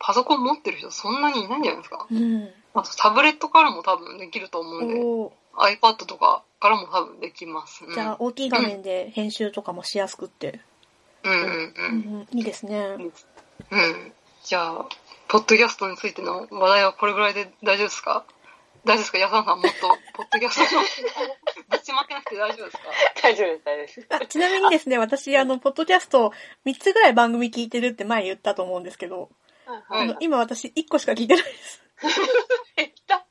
[0.00, 2.06] パソコン持ってる人そんなにいないんじゃないですか？
[2.10, 2.50] うん。
[2.74, 4.94] あとタブレットからも多分できると思うんで、
[5.56, 7.84] iPad とかからも多分できます。
[7.84, 10.60] うん、じゃあ、大きい画面で編集とかもしやすくって。
[11.22, 11.52] うんうんううん。
[11.52, 12.78] んうん、いいですね。
[12.78, 13.12] うん。
[14.42, 14.86] じゃあ、
[15.28, 18.24] ポッドキャストについての話題はこれぐらいで大丈夫ですか？
[18.86, 19.18] 大丈夫ですか？
[19.18, 20.82] ヤサンさんもっと、ポッドキャストの、
[21.68, 22.82] ぶちまけなくて大丈夫ですか？
[23.22, 24.06] 大丈夫です、大丈夫です。
[24.24, 26.32] あ、ちなみにですね、私、あの、ポッドキャスト
[26.64, 29.28] 3つぐらい番組聞いてるって前言ったと思うんですけど、
[29.70, 31.82] はいあはいの今私1個しか聞いてないです。
[32.76, 33.24] 減った。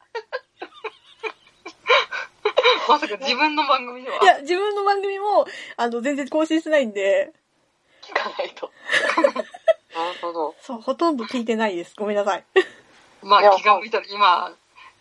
[2.87, 5.45] まさか自分の番組ではいや、自分の番組も、
[5.77, 7.31] あの、全然更新してないんで、
[8.01, 8.71] 聞かないと。
[9.95, 10.55] なるほど。
[10.61, 11.93] そう、ほとんど聞いてないです。
[11.97, 12.43] ごめんなさい。
[13.21, 14.51] まあ気が向いたら今、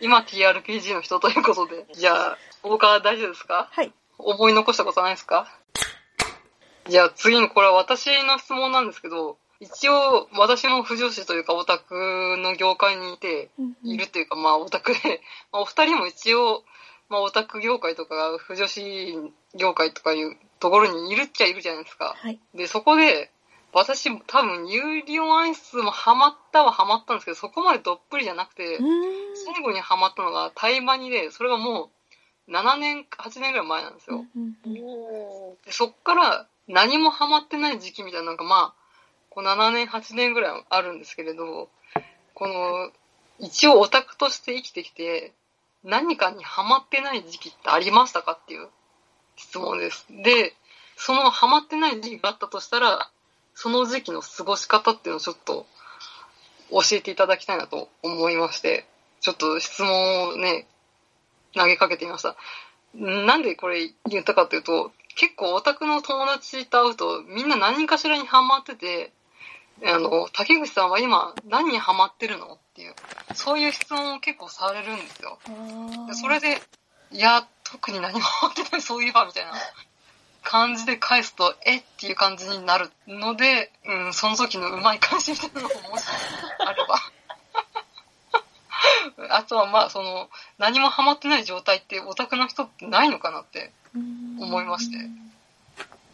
[0.01, 3.69] 今 TRPG の人ということで、じゃあ、他大丈夫ですか？
[3.73, 3.93] はい。
[4.19, 5.49] 思い残したことないですか？
[6.89, 13.51] じゃあ次にこれは私の質問なんですけど、一応私も不女子というかオタクの業界にいて、
[13.83, 15.21] いるっていうか、まあオタクで、
[15.53, 16.65] まあお二人も一応、
[17.09, 22.15] まあオタク業界とか、不女子業界とかいうところにいるっちゃいるじゃないですか。
[22.17, 22.39] はい。
[22.55, 23.33] で、そこで、
[23.73, 28.79] 私多分ユーリオンアイスもハマったはハマったんですけど、そこまでどっぷりじゃなくて。
[29.35, 31.91] 最後にハマったのがタイマニで、それがも
[32.47, 34.25] う7年、8年ぐらい前なんですよ。
[35.65, 38.78] でそっから何もハマってない時期みたいなのがまあ、
[39.39, 41.69] こう7年、8年ぐらいあるんですけれど、
[42.35, 42.91] この、
[43.39, 45.33] 一応オタクとして生きてきて、
[45.85, 48.69] 何かにハマってない時期ってありましたかっていう
[49.37, 50.07] 質問です。
[50.11, 50.57] で、
[50.97, 53.09] そのハマってない時期があったとしたら、
[53.55, 55.67] その時期の過ごし方っていうのをちょっと
[56.73, 58.89] 教えていただきたいなと思いまして、
[59.21, 60.67] ちょっと質問をね、
[61.55, 62.35] 投げかけてみました。
[62.93, 69.13] なんでこれ言ったかというと、結構オタクの友達と会うと、みんな何かしらにハマってて、
[69.85, 72.95] あの、竹口さんは今何にハマってるのっていう、
[73.35, 75.39] そういう質問を結構されるんですよ。
[76.15, 76.61] それで、
[77.11, 79.53] いや、特に何もハマってない、そういえば、みたいな
[80.43, 86.07] 感じで返すと、えっていう感じになるので、うん、その時のうまい返しみたいなのももし
[86.59, 86.99] あれば。
[89.37, 94.99] あとはまあ、その、何もハマってない状態ってオタクの人ってないのかなって思いまして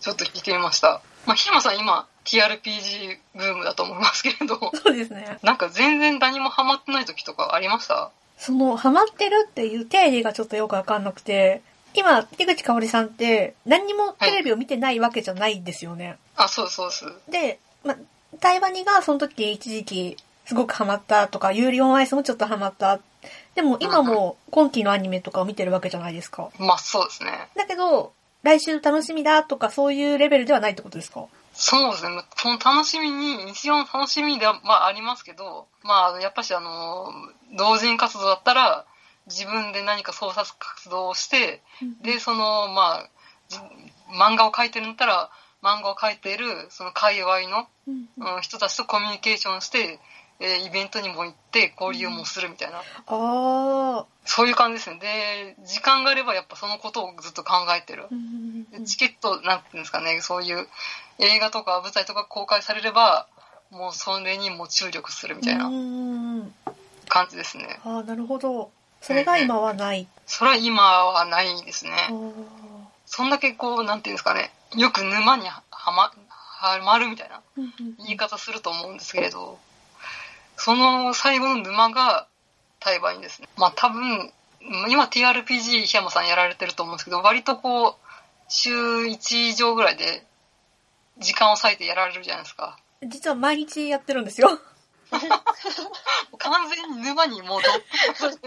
[0.01, 1.01] ちょっと聞いてみました。
[1.27, 5.39] まあ、ひまさん今、TRPG ブームだと思いますけれど、そうですね。
[5.43, 8.11] なんか全然何もハマってない時とかありました？
[8.39, 11.63] その、ハマってるっていう定義がちょっとよくわかんなくて、
[11.95, 16.17] 今、手口かおりさんって、何にもテレビを見てないわけじゃないんですよね。
[16.37, 17.05] あ、そうそうです。
[17.31, 17.95] で、ま、
[18.41, 22.99] 台湾にがその時一時期すごくハマったとか、ユーリオンアイスもちょっとハマった。
[23.55, 26.51] でも今も今期のアニメとかを見てるわけじゃないですか。
[26.59, 27.49] まあそうですね。
[27.55, 28.13] だけど、
[28.45, 31.27] 来週楽しみだとかそういうレベルではないってことですか？
[31.55, 32.23] そうですね。
[32.37, 37.13] その楽しみに、日常の楽しみでは、まあありますけど、まあやっぱしあの、
[37.57, 38.85] 同人活動だったら、
[39.27, 41.63] 自分で何か創作活動をして、
[42.03, 43.09] で、その、まあ、
[43.49, 43.59] じ
[44.11, 45.31] 漫画を描いてるんだったら、
[45.63, 48.09] 漫画を描いている、その界隈の、うん。
[48.19, 50.01] うん人たちとコミュニケーションして、
[50.41, 54.99] えーイベントにも行って交流もするみたいな、あそういう感じですね。
[54.99, 58.07] で、時間があればやっぱそのことをずっと考えてるー。
[58.11, 60.67] うんでチケット、なんていうんですかね、そういう
[61.19, 63.27] 映画とか舞台とか公開されれば、
[63.71, 66.55] もうそれにも注力するみたいなうん
[67.09, 67.81] 感じですね。
[67.85, 68.71] ああ、なるほど。
[69.01, 70.07] それが今はない。
[70.27, 71.93] それは今はないですね。
[73.07, 79.59] そんだけこう、なんていうんですかね、よく沼にはま、はまるみたいなうんうん言い方すると思うんですけれど、
[80.65, 82.27] その最後の沼が
[82.81, 83.49] 対バンですね。
[83.59, 84.33] まあ多分、
[84.89, 87.95] 今 TRPG 檜山さんやられてると思うんですけど、割とこう、
[88.49, 88.73] 週
[89.05, 90.25] 1以上ぐらいで
[91.19, 92.79] 時間を割いてやられるじゃないですか。
[93.07, 94.59] 実は毎日やってるんですよ。
[96.39, 97.69] 完全に沼にもうど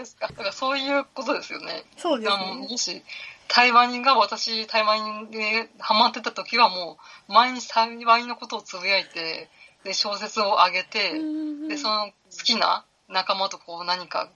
[0.02, 0.26] っすか。
[0.34, 1.84] だからそういうことですよね。
[1.96, 2.66] そうですね。
[2.68, 3.04] もし、
[3.46, 9.48] 台湾人が私、台湾人でハマってた時はもう、毎日台湾人のことをつぶやいて、
[9.88, 11.12] で、小説を上げて、
[11.68, 12.12] で、その好
[12.44, 14.28] きな仲間とこう何か、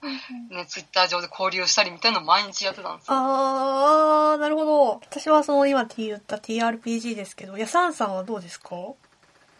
[0.49, 3.13] ね、ツイッター上で交流したりみたいなのを毎日やってたんですよ。
[3.15, 4.89] あー、なるほど。
[4.95, 8.69] 私はその今言った TRPG ですけど、やさんさんはどうですか？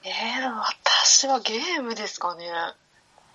[0.03, 0.51] えー、
[0.91, 2.51] 私はゲームですかね。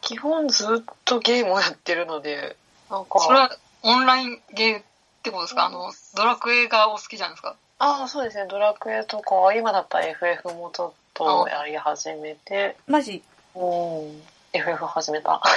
[0.01, 2.57] 基本ずっとゲームをやってるので、
[2.91, 4.83] なんか、それはオンラインゲーっ
[5.23, 5.67] てことですか？
[5.67, 7.57] あの、ドラクエがお好きじゃないですか？
[7.79, 13.23] ああ、そうですね、ドラクエとか、今だったら FF もちょっとやり始めて、マジ？
[13.55, 15.43] うん、FF 始めた。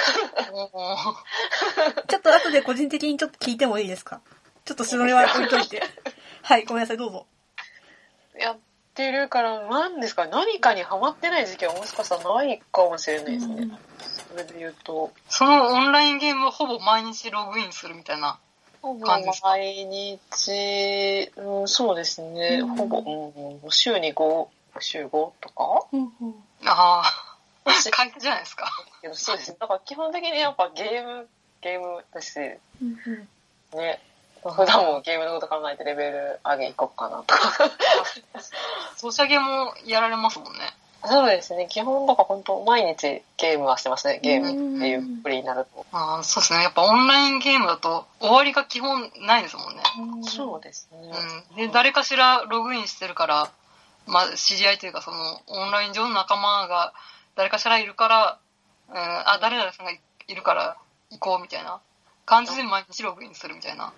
[2.08, 4.20] ちょっと後で個人的にちょっと聞いてもいいですか？
[4.64, 5.82] ちょっとそれは置いといて。
[6.42, 7.26] はい、ごめんなさい、どうぞ。
[8.38, 8.56] やっ
[8.94, 13.68] てるから、何ですか、何かにハマってない時期はもしかしたらないかもしれないですね。
[14.32, 18.38] それで言うと、そのオンラインゲームはほぼ毎日ログインするみたいな。
[18.82, 19.48] 感じですか？
[19.50, 22.76] 毎日、うん、そうですね、うん。
[22.76, 22.98] ほぼ、
[23.62, 24.48] うん、週に5、
[24.80, 25.86] 週5とか？
[25.92, 28.70] うんうんああ、快適じゃないですか。
[29.00, 29.56] けどそうですね。
[29.60, 31.28] だから基本的にやっぱゲーム、
[31.60, 34.00] ゲームだし、うんうんね、
[34.44, 37.70] 普段もゲームのこと考えてレベル上げいこうかなとか。
[38.96, 40.60] ソシャゲもやられますもんね。
[41.04, 41.66] そうですね。
[41.68, 44.20] 基本だから本当毎日ゲームはしてますね。
[44.22, 45.84] ゲームっていうプリになると。
[45.90, 46.62] ああ、そうですね。
[46.62, 49.82] やっぱオンラインゲームだと終わりが基本ないですもんね。
[49.98, 51.10] うんそうですね。
[51.50, 51.56] うん。
[51.56, 53.50] で、誰かしらログインしてるから、
[54.06, 56.92] まあ、知り合いというか、その、オンライン上の仲間が
[57.36, 58.38] 誰かしらいるから、
[58.88, 60.76] うん、あ、誰々さんがいいるから
[61.10, 61.80] 行こうみたいな
[62.24, 63.92] 感じで毎日ログインするみたいな。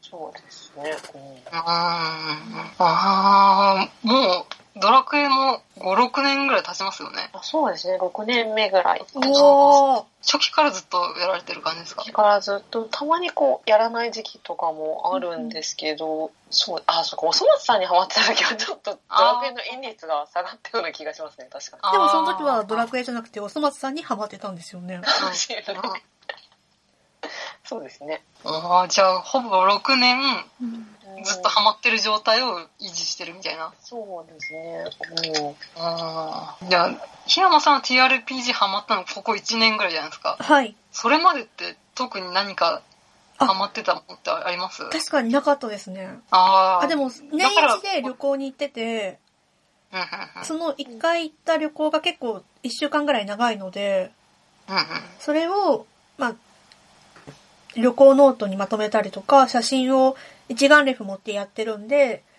[0.00, 0.96] そうですね。
[1.14, 1.20] うん。
[1.58, 7.30] ああ、もう、ドラクエも5、6年ぐらい経ちますよね。
[7.32, 9.04] あそうですね、6年目ぐらい。
[9.14, 10.04] おー。
[10.22, 12.04] 初期からずっとやられてる感じですか？
[12.04, 21.92] だからずっと、たまにこう、やらない時期とかもあるんですけど、そう、あ、そうか、おそ松さんにハマってた時はちょっと、ドラクエのイン率が下がったような気がしますね、確かに。
[21.92, 25.00] でもその時はドラクエじゃなくて、おそ松さんにハマってたんですよね。
[25.02, 25.82] かもしれないうん
[27.70, 28.22] そうですね。
[28.44, 30.18] あーじゃあ、ほぼ6年
[30.60, 30.86] うん
[31.22, 33.72] ずっとハマってる状態を維持してるみたいな。
[33.80, 34.84] そうですね。
[35.38, 35.54] うん。
[35.76, 36.88] あーじゃあ、
[37.26, 40.36] 檜山さんは TRPG ハマったのここ1年ぐらいじゃないですか。
[40.40, 40.74] はい。
[40.90, 42.82] それまでって特に何か
[43.38, 44.82] あハマってたものってあります？
[44.90, 46.18] 確かになかったですね。
[46.32, 49.18] あーあ、でも、年一で旅行に行ってて、
[49.92, 50.02] うんう
[50.42, 54.10] んその一回行った旅行が結構一週間ぐらい長いので、
[54.68, 54.84] うんうん
[55.18, 56.34] それを、まあ、
[57.76, 60.16] 旅行ノートにまとめたりとか、写真を
[60.48, 62.30] 一眼レフ持ってやってるんで、うん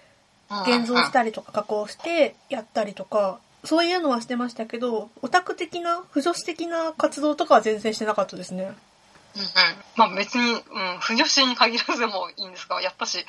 [0.63, 8.63] 現像したりとか加工してやったりとか、そういうのはしてましたけど、オタク的な、不女子的な活動とかは全然してなかったですね。
[8.63, 8.76] うんうん
[9.96, 10.62] まあ別に、うん、
[11.00, 13.26] 不女子に限らずもいいんですが、やっぱし、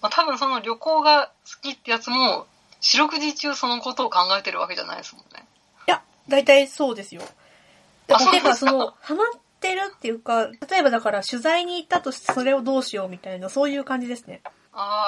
[0.00, 2.46] まあ多分その旅行が好きってやつも、
[2.80, 5.44] 四六時中そのことを考えてるわけじゃないですもんね。
[5.88, 7.20] いや、大体そうですよ。
[8.10, 8.86] あ例えばそそうですか？
[8.86, 9.26] の、ハマっ
[9.60, 14.40] てるっていうか、例えばだから取材に行ったとしてそれをどうしようみたいな、そういう感じですね。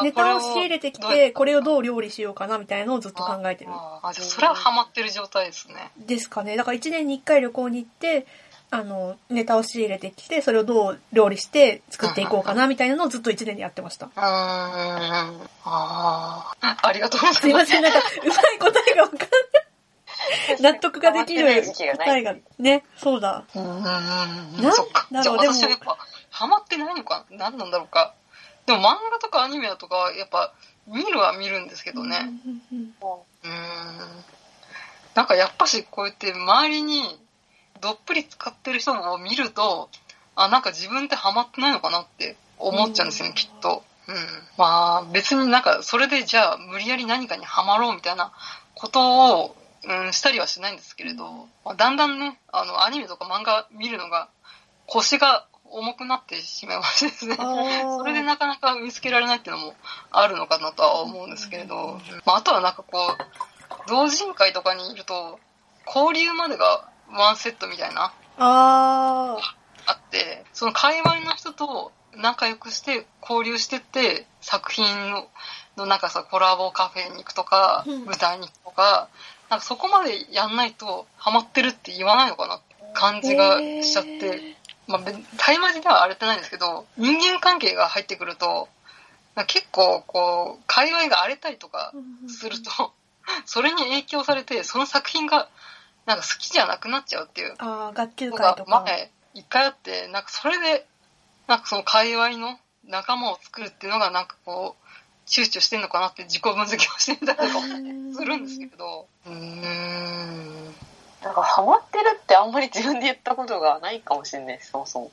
[0.03, 3.71] ネタを仕入れてきて、これをどう料理しようかなみたいなのをずっと考えてる。
[3.73, 5.91] あーあじゃあそれはハマってる状態ですね。
[5.97, 6.57] ですかね。
[6.57, 8.27] だから1年に1回旅行に行って、
[8.71, 14.07] あの、ネタを仕入れてきて、それをどう料理して作っていこうかなみたいなのをずっと1年でやってました。
[14.07, 14.23] うーん。
[14.23, 15.31] あ
[15.65, 16.55] あ。
[16.83, 17.41] ありがとうございます。
[17.43, 19.19] すいません、なんか、 うまい答えがわかん。
[20.61, 21.63] 納得ができる
[21.97, 22.35] 答えが。
[22.59, 23.45] ね、そうだ。
[23.55, 23.81] うんうんうん
[24.57, 24.63] うん。
[24.63, 25.09] なんそっか。
[25.11, 25.99] じゃ私はやっぱ、
[26.31, 28.15] ハマってないのか何なんだろうか。
[28.67, 30.53] でも漫画とかアニメとか、やっぱ、
[30.87, 32.19] 見るは見るんですけどね。
[32.73, 32.95] うん。
[35.15, 37.21] なんかやっぱしこうやって周りに
[37.81, 39.91] どっぷり使ってる人を見ると、
[40.35, 43.83] あ、なんか自分ってハマってないのかなって思っちゃうんですよね、きっと。
[44.09, 44.15] うん。
[44.57, 48.33] まあ別になんかそれでじゃあ無理やり何かにハマろうみたいな
[48.75, 54.29] ことを、うん、したりはしないんですけれど、まあ、だんだんね、あの、アニメとか漫画見るのが
[54.87, 57.37] 腰が重くなってしまいましてですね。
[57.99, 59.75] それでなかなか見つけられないっていうのも
[60.11, 65.41] あるのかなとは思うんですけれど、まあ、あとはなんかこう、同人会とかにいると、
[65.87, 69.37] 交流までがワンセットみたいな、あ
[69.87, 75.29] あって、その界隈の人と仲良くして交流してって、作品の
[75.77, 78.05] のなんかさ、コラボカフェに行くとか、うん。
[78.05, 79.09] 舞台に行くとか、
[79.53, 84.57] なんかそこまでやんないとハマってるって言わないのかなって感じがしちゃって、
[84.89, 88.71] まあ、べタイマジでは荒れてないんですけど、人間関係が入ってくると、
[89.35, 92.95] なんか結構こう、界隈が荒れたりとかーすると、
[93.45, 95.51] それに影響されて、その作品が
[96.07, 97.55] なんか好きじゃなくなっちゃうっていう。
[97.59, 98.85] あー、学級のが会とか。
[98.87, 100.87] 前一回あって、なんかそれで、
[101.47, 104.82] なんかその界隈の仲間を作るっていうのがなんかこう、
[105.27, 110.75] 躊躇してんのかなって自己分析をしてみたりとかもするんですけど、うーん。
[111.23, 115.11] なんか、ハマってるってあんまり自分で言ったことがないかもしれないそもそも。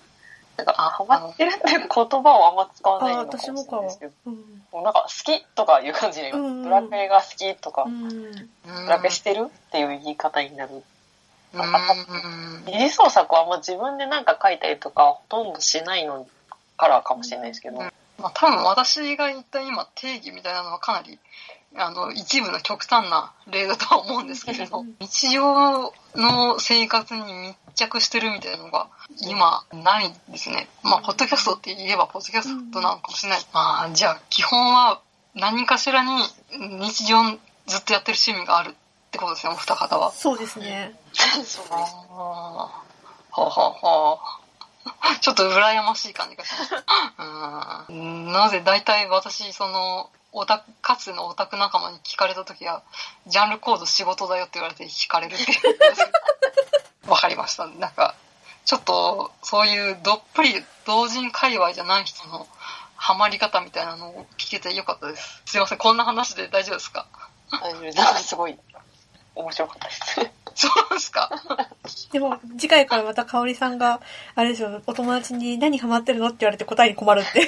[0.58, 2.06] なんか、あハマってるって言葉
[2.38, 4.12] をあんま使わないのかもしれ私もかないですけど。。
[4.26, 4.34] うん。
[4.72, 8.32] もうなんか、好きとかいう感じで、うんうんドラクエが好きとか、うん。
[8.32, 8.40] ド
[8.88, 10.84] ラクエしてるっていう言い方になる。
[11.54, 12.66] うーん。
[12.66, 16.28] 二次創作はもう自分でなんか書いたりとかほとんどしないの
[16.78, 17.84] からかもしれないですけど。
[18.20, 21.18] うんまあ、多分私が言った今定義みたいなのはかなり
[21.76, 24.96] あの一部の極端な例だとは思うんですけれどうん。
[25.00, 28.88] 日常の生活に密着してるみたいなのが
[29.28, 30.68] 今ないですね。
[30.84, 35.02] まあポッドキャストって言えばポッドキャストなのかもしれない、まあじゃあ基本は
[35.36, 36.12] 何かしらに
[36.80, 37.24] 日常
[37.68, 38.74] ずっとやってる趣味があるっ
[39.12, 40.12] てことですねお二方は。
[40.12, 40.94] そうですね。
[41.14, 41.60] そうです。
[41.70, 41.78] は
[42.12, 42.72] あ、は
[43.32, 44.39] あはあ、
[45.22, 46.76] ちょっと羨ましい感じがします。
[47.90, 52.84] うんなぜ大体私、その、オタク、かつのオタク仲間に聞かれた時は、
[53.28, 55.56] ジャンルコード仕事だよって言われて惹かれるってい
[57.08, 57.12] う。
[57.12, 57.66] わかりました。
[57.66, 58.16] なんか、
[58.66, 62.48] ちょっと、そういうどっぷり同人界隈じゃない人の
[62.96, 65.42] ハマり方みたいなのを聞けてよかったです。
[65.46, 67.08] すいません、こんな話で大丈夫ですか？
[67.52, 68.56] 大丈夫ですすごい
[69.34, 70.32] 面白かったです。
[70.60, 71.30] そうですか
[72.12, 74.02] でも、次回からまた香織さんが、
[74.36, 77.48] あれですよ、お友達に何ハマってるのって言われて答えに困るって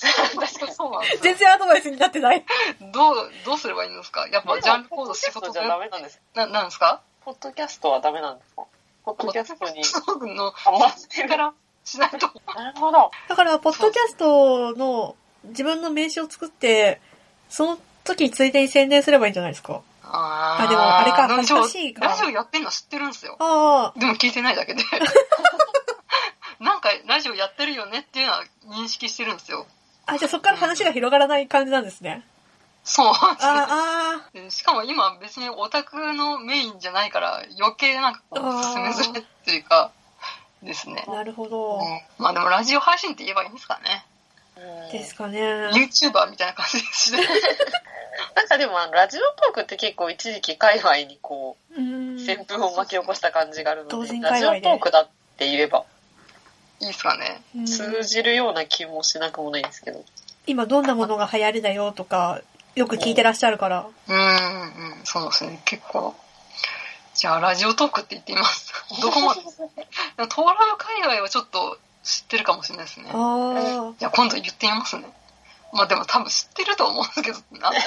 [0.76, 2.44] そうなんですよ全然アドバイスになってない。
[2.92, 4.26] どう、どうすればいいんですか？
[4.28, 7.00] やっぱジャンルコード仕事でポッドキャストじゃダメなんですな、なんですか？
[7.24, 8.62] ポッドキャストはダメなんですか？
[9.04, 11.28] ポッドキャストに僕のハマってる。
[11.28, 11.52] から
[11.84, 12.30] しないと。
[12.54, 13.10] なるほど。
[13.28, 17.00] だから、ポッドキャストの自分の名刺を作って、
[17.48, 19.80] その時ついでに宣伝すればいいんじゃないですか？
[20.12, 23.36] ああでもあれか恥ずかしいかラジオやってんの知ってるんですよ。
[23.38, 24.82] あでも聞いてないだけで。
[26.60, 29.66] なんかラジオやってるよねっていうのは認識してるんですよ。
[30.06, 30.14] あ。
[30.14, 32.22] あ、じゃあそっから話が広がらない感じなんですね。
[32.84, 33.14] そう。
[33.14, 39.92] ああ、で しかも今別にオタクのメインじゃないから余計なんかこう進めづらいっていうか
[40.62, 41.10] ですねあ、。
[41.10, 41.76] なるほど。
[41.76, 44.04] うんまあでもラジオ配信って言えばいいんですかね。
[44.60, 45.40] うんですかね。
[45.68, 47.26] YouTuber みたいな感じですしね。
[48.34, 55.84] なんかでもあのラジオトークって結構一時期界隈にこう旋風を巻き起こした感じがあるの同で、ラジオトークだって言えば
[56.80, 57.42] いいですかね。
[57.56, 60.04] うん通じるような気もしなくもないんですけど。
[60.46, 62.40] 今どんなものが流行りだよとか、
[62.74, 63.86] よく聞いてらっしゃるから。
[64.08, 65.60] うーん、うん、そうですね。
[65.64, 66.14] 結構。
[67.14, 68.72] じゃあラジオトークって言ってみます。
[69.02, 69.40] どこまで？
[70.16, 73.06] でもトーラブ界隈はちょっと知ってるかもしれないですね。
[73.12, 75.04] あいや、今度言ってみますね。
[75.72, 77.78] まあでも多分知ってると思うんですけど、なんか、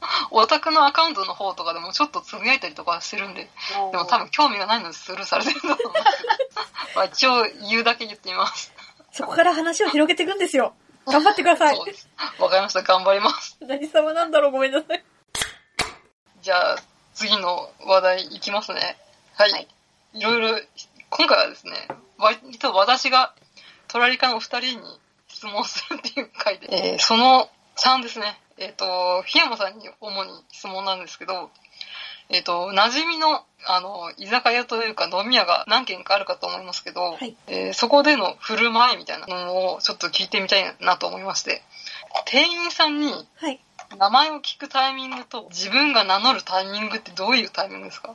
[0.30, 3.48] オタクのアカウントの方とかでもちょっとつぶやいたりとかしてるんで、
[3.92, 6.32] でも多分興味がないのでスルーされてると思うんですけど、
[6.96, 8.72] まあ一応言うだけ言ってみます。
[8.78, 10.74] あ、そこから話を広げていくんですよ。
[11.06, 11.78] 頑張ってください。
[12.38, 12.82] わかりました。
[12.82, 13.56] 頑張ります。
[13.60, 15.04] 何様なんだろうごめんなさい。
[16.42, 16.76] じゃあ、
[17.14, 18.98] 次の話題いきますね。
[19.34, 19.52] はい。
[19.52, 19.68] はい
[20.14, 20.60] い、ろいろ、
[21.10, 21.88] 今回はですね、
[22.18, 23.34] 割と私が
[23.96, 24.84] トラリカのお二人に
[25.26, 28.38] 質問するっていう回で、えーその3ですね。
[28.58, 31.48] えっ、と、檜山さんに主に質問なんですけど、
[32.28, 41.62] えっ、と、馴染みの、あの、居酒屋というか飲み屋が何軒かあるかと思いますけど、はいえーそこでの振る舞いみたいなのをちょっと聞いてみたいなと思いまして、
[42.26, 43.58] 店員さんにはい。
[43.98, 48.14] 名前を聞くタイミングと自分が名乗るタイミングってどういうタイミングですか？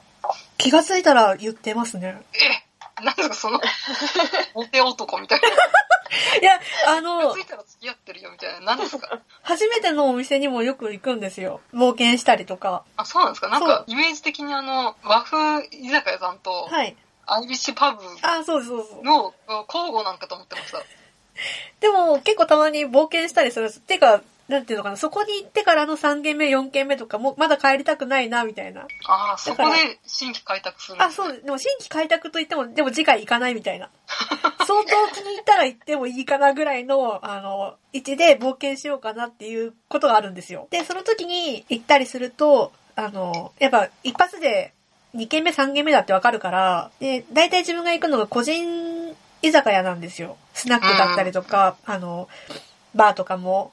[0.59, 2.21] 気がついたら言ってますね。
[2.33, 2.70] え
[3.03, 3.59] なんですかその、
[4.55, 5.47] モテ男みたいな。
[5.47, 8.59] いや、あの気づ、いたら付き合ってるよみたいな。
[8.75, 9.19] 何ですか？
[9.43, 11.61] 初めてのお店にもよく行くんですよ。
[11.73, 12.83] 冒険したりとか。
[12.97, 13.47] あ、そうなんですか？
[13.49, 16.95] なんそうか、イメージ的にあの、和風居酒屋さんと、はい。
[17.27, 18.95] アイリッシュパブあ、そうそうです。
[19.03, 20.79] の交互なんかと思ってました。
[21.79, 23.79] でも結構たまに冒険したりするんです。
[23.79, 28.81] てか、なんていうのかな、そこに行ってからの3軒目、4軒目とかも、まだ帰りたくないな、みたいな。
[29.07, 31.01] ああ、そこで新規開拓する。
[31.01, 33.89] あ、そう、でも新規開拓と言っても、でも次回行かないみたいな。
[34.67, 40.67] 相当気に入ったら行ってもいいかなぐらいの、あの、位置で冒険しようかなっていうことがあるんですよ。
[40.69, 44.73] で、その時に行ったりすると、あの、やっぱ一発で
[45.15, 50.35] 2軒目、3軒目だってわかるから、で、大体自分が行くのが個人居酒屋なんですよ。
[50.53, 52.27] スナックだったりとか、あの、
[52.95, 53.71] バーとかも。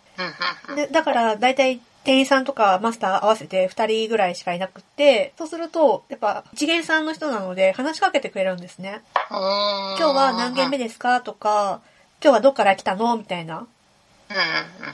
[0.75, 9.03] で、だから、だいたい店員さんとかマスター合わせて2人ぐらいしかいなくって、そうすると、やっぱ一元さんの人なので話しかけてくれるんですね。
[9.31, 11.21] 今今日は何軒目ですか？
[11.21, 11.81] とか、
[12.23, 13.17] 今日はどっから来たの？
[13.17, 13.67] みたいな。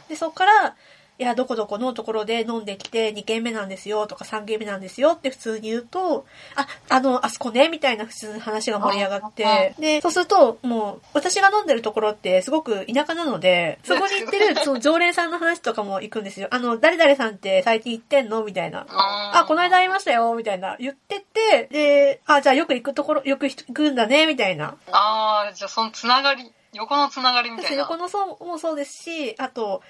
[0.09, 0.75] で、そっから、
[1.17, 16.49] いや、どこどこのところで飲んできて2軒目なんですよとか3軒目なんですよって普通に言うと、あ、あの、あそこねみたいな普通に話が盛り上がって、で、そうすると、もう、私が飲んでるところってすごく田舎なので、 そこに行ってる、その常連さんの話とかも行くんですよ。
[16.51, 18.43] あの、誰々さんって最近行ってんの？
[18.43, 18.85] みたいな。
[18.89, 24.77] あ、この間会いましたよみたいな言ってて、で、あ、じゃあよく行くところ、よく行くんだねみたいな。
[24.91, 27.79] ああ、じゃあそのつながり、横のつながりみたいな。
[27.79, 29.83] 横の層もそうですし、あと、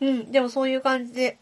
[0.00, 1.38] うん、でもそういう感じで、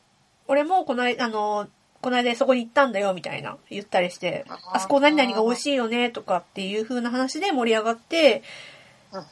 [0.46, 1.68] 俺もこの間、あの、
[2.00, 8.42] この間そこに行ったんだよ、みたいな、言ったりして、あそこ何々が美味しいよね、とかっていう風な話で盛り上がって、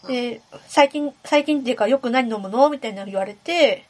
[0.09, 2.71] で、最近、最近っていうかよく何飲むの？
[2.71, 3.85] みたいなの言われて、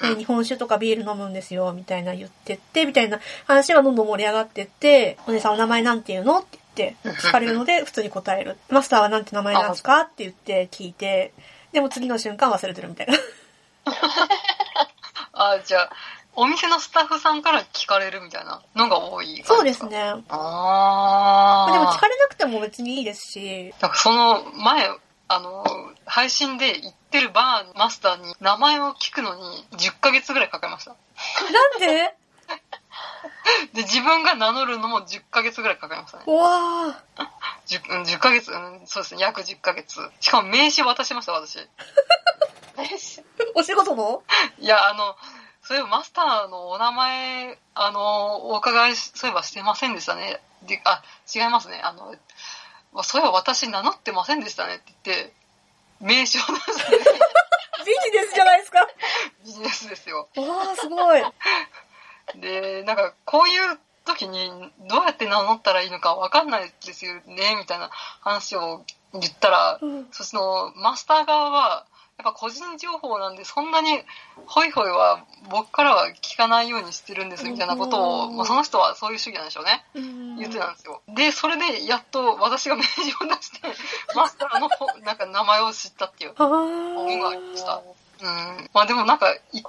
[0.00, 6.38] で日本酒とかビール飲むんですよ、みたいな言ってって、みたいな話がどんどん盛り上がってって、お姉さんお名前なんて言うの？
[6.38, 8.56] って言って、聞かれるので普通に答える。
[8.70, 10.00] マスターはなんて名前なんですか？
[10.00, 11.32] って言って聞いて、
[11.72, 13.14] でも次の瞬間忘れてるみたいな。
[15.32, 15.90] あじゃあ、
[16.36, 19.86] お店のスタッフさんから聞かれるみたいなのが多いそうです。
[19.86, 20.00] ね。
[20.00, 21.68] あまあ。
[21.68, 24.88] あでも聞かれなくても別にいいですし、なんかその前、
[25.28, 25.64] あの、
[26.06, 30.90] 配信で行ってるバーマスターに名前を聞くのに10ヶ月ぐらいかかりました。
[30.90, 30.96] な
[31.76, 32.14] んで？
[33.74, 36.24] で、自分が名乗るのも10ヶ月ぐらいかかりましたね。
[36.26, 37.26] うわー
[37.66, 40.00] 10, うん10ヶ月、うん、そうですね、約10ヶ月。
[40.20, 41.58] しかも名刺渡しました、私。
[43.54, 44.22] お仕事の
[44.58, 45.16] いや、あの、
[45.62, 50.40] そういえばマスターのお名前、あの、お伺いし、そういえばしてませんでしたね。
[50.62, 51.02] で、あ、
[51.34, 51.80] 違いますね。
[51.82, 52.14] あの、
[53.02, 55.32] そういえば私名乗ってませんでしたねって言って、
[56.00, 56.96] 名刺を出して、
[57.86, 58.86] ビジネスじゃないですか？
[59.44, 60.28] ビジネスですよ。
[60.36, 61.22] わーすごい。
[62.36, 67.90] で、なんか、こういう時にどうやって名乗ったらいいのかわかんないですよね、みたいな
[68.20, 71.86] 話を言ったら、うんそのマスター側は、
[72.22, 74.02] ぱ個人情報なんで、そんなに、
[74.46, 79.84] ホイホイは僕からは聞かないようにしてるんですみたいなことを、うんまあ、その人はそういう主義なんでしょうね。
[79.94, 81.02] うん言ってたんですよ。
[81.08, 83.60] で、それでやっと私が名刺を出して、
[84.14, 86.34] マスターのほなんか名前を知ったっていう。
[86.36, 87.82] あ本がありましたー
[88.22, 88.70] うん。
[88.72, 89.62] まあでもなんか、い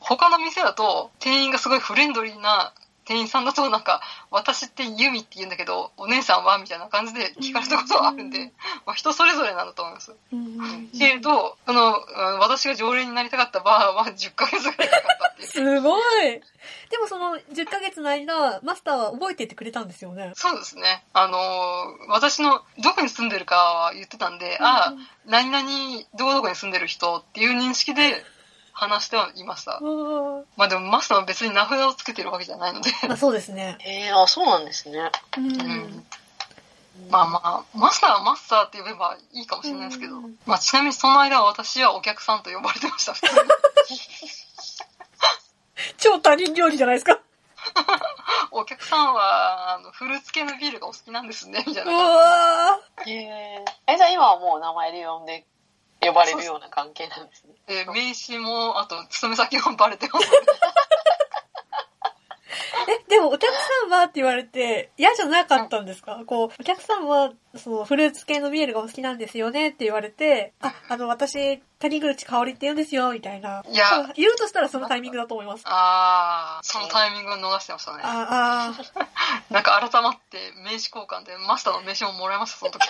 [0.00, 2.72] 他の店だと、店員がすごいフレンドリーな
[3.04, 4.00] 店員さんだとなんか、
[4.30, 8.52] 私ってユミって言うんだけど、お姉さんはみたいな感じで聞かれたことがあるんで、
[8.86, 10.14] まあ人それぞれなんだと思います。
[10.32, 15.48] うんけれど、その、うん私が常連になりたかったバーは10ヶ月ぐらいかかったっていう。
[15.48, 16.40] すごい
[16.90, 20.32] でもその10ヶ月の間、マスターは覚えていってくれたんですよね。
[20.34, 21.04] そうですね。
[21.12, 21.42] あのー
[22.08, 24.94] 私のどこに住んでるかは言ってたんで、ああ、
[25.26, 28.22] 何々、どこどこに住んでる人っていう認識で
[28.72, 29.76] 話してはいました。
[29.76, 29.80] あ
[30.56, 32.90] まあでもマスターは別に名札をつけてるわけじゃないので。
[33.08, 33.78] あそうですね。
[33.86, 35.10] えー、あ、そうなんですね。
[35.38, 36.04] うんうん
[37.10, 43.14] まあまあ、マスターはマスターって呼べばいいかもしれないですけど、うんまあちなみにその間は私はお客さんと呼ばれてました。
[45.98, 47.18] 超他人料理じゃないですか。
[48.50, 51.92] お客さんは、あの、フルーツ系のビールがお好きなんですね、みたいうな。
[51.92, 53.64] わへえ。
[53.86, 55.46] え、じゃあ今はもう名前で呼んで、
[56.02, 57.54] 呼ばれるような関係なんですね。
[57.68, 60.28] えー名刺も、あと、勤め先もバレてます。
[62.88, 66.20] え、でもお客さんはって言われて嫌じゃなかったんですか？
[66.26, 69.68] こう、お客さんは、その、フルーツ系のビールがお好きなんですよね？
[69.68, 73.62] って言われて、あ、あの、私、谷口香りって言うんですよ、みたいな。
[73.68, 75.62] いや言うとしたらそのタイミングだと思います。
[75.66, 78.02] あー、そのタイミングを逃してましたね。
[78.04, 79.04] ああ
[79.50, 82.80] なんか改まって名刺交換でマスターの名刺ももらいました、その時。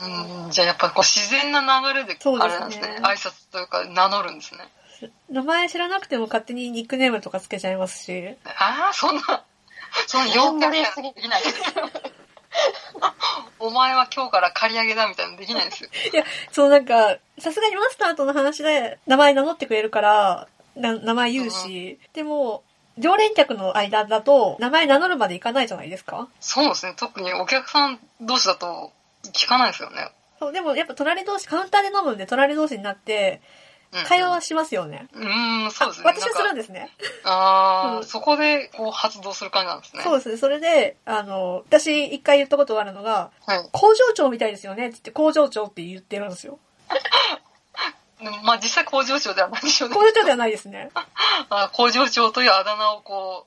[0.00, 0.04] う
[0.48, 1.66] ん、じゃあやっぱこう自然な流
[2.00, 2.98] れで、そうですねあれなんですね。
[3.02, 4.60] 挨拶というか名乗るんですね。
[5.02, 8.36] ー名前知らなくても勝手にニックネームとかつけちゃいますし。
[8.44, 9.44] ああ、そんな、
[10.06, 11.56] その陽キャみたいなのできないです。
[13.60, 15.90] お前は今日から借り上げだみたいなのできないですよ。
[16.12, 22.62] いや、そうなんか、さすがにマスターとの話で名前名乗ってくれるから、な名前言うし、でも、
[22.98, 26.94] 常連客の間だと、名前名乗るまでいかないじゃないですかそうですね。
[26.96, 28.92] 特にお客さん同士だと
[29.32, 30.10] 聞かないですよね。
[30.38, 33.40] そう、でもやっぱ隣同士、カウンターで飲むんで隣同士になって、
[33.90, 35.08] うん会話はしますよね。
[35.14, 36.04] うーん、そうですね。
[36.06, 36.90] 私はするなんですね。
[37.24, 40.02] ああ、うんそこでこう発動する感じなんですね。
[40.02, 40.36] そうですね。
[40.36, 43.68] それで、あの、私一回言ったことがあるのが、はい。
[43.72, 46.58] 工場長みたいですよねって言って、工場長って言ってるんですよ。
[48.44, 50.02] まあ実際工場長ではないでしょうね工。
[50.02, 50.90] 場長ではないですね。
[51.48, 53.46] あ工場長というあだ名をこ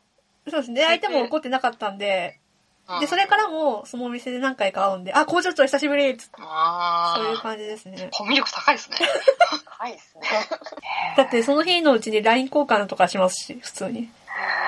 [0.49, 0.85] そうですね。
[0.85, 2.37] 相手も怒ってなかったんで、う。
[2.37, 2.40] うん
[2.99, 7.17] で、それからも、そのお店で何回か会うんで、あ、工場長久しぶりっつってああ。
[7.17, 8.09] そういう感じですね。
[8.11, 8.97] コミュ力高いですね。
[9.65, 10.21] 高いですね。
[11.17, 14.09] だってその日のうちに LINE 交換とかしますし、普通に。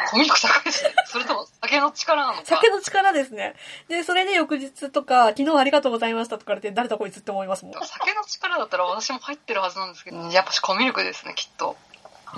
[0.09, 0.91] コミュ力高いですね。
[1.05, 2.45] それとも酒の力なのか。
[2.45, 3.55] 酒の力ですね。
[3.87, 7.73] で、それで翌日とか、昨日ありがとうございましたとか言って、誰だこいつって思いますもん。
[7.73, 11.75] 酒の力だったら私も入ってるはずなんですけど、やっぱしコミュ力ですね、きっと。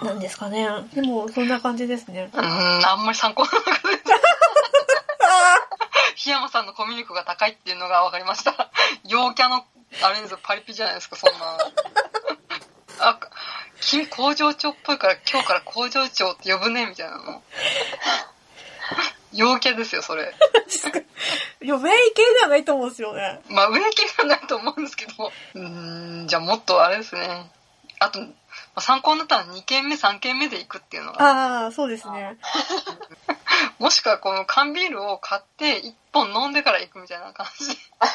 [0.04, 0.68] なんですかね。
[0.94, 2.30] でも、そんな感じですね。
[2.34, 4.05] うーん、あんまり参考にならなかったです。
[6.26, 8.72] 檜山さんのコミュ力が高いっていうのが分かりました。
[9.06, 9.64] 陽キャの、
[10.02, 11.58] あれですよ、パリピじゃないですか、そんな。
[13.00, 13.20] あ、
[13.80, 17.44] 君工場長っぽいから今日から工場長って呼ぶね、みたいなの。
[19.34, 20.34] 陽キャですよ、それ。
[21.62, 23.42] いや、メイ系ではないと思うんですよね。
[23.48, 25.32] まあ、上系はないと思うんですけど。
[25.54, 27.52] うーん、じゃあもっとあれですね。
[28.00, 28.30] あと、まあ
[28.82, 31.64] 参考になったら2軒目、3軒目で行くっていうのが。
[31.64, 32.38] ああ、そうですね。
[33.80, 37.76] もしくはこの缶ビールを買って1本飲んでから行くみたいな感じで。
[38.00, 38.08] あ、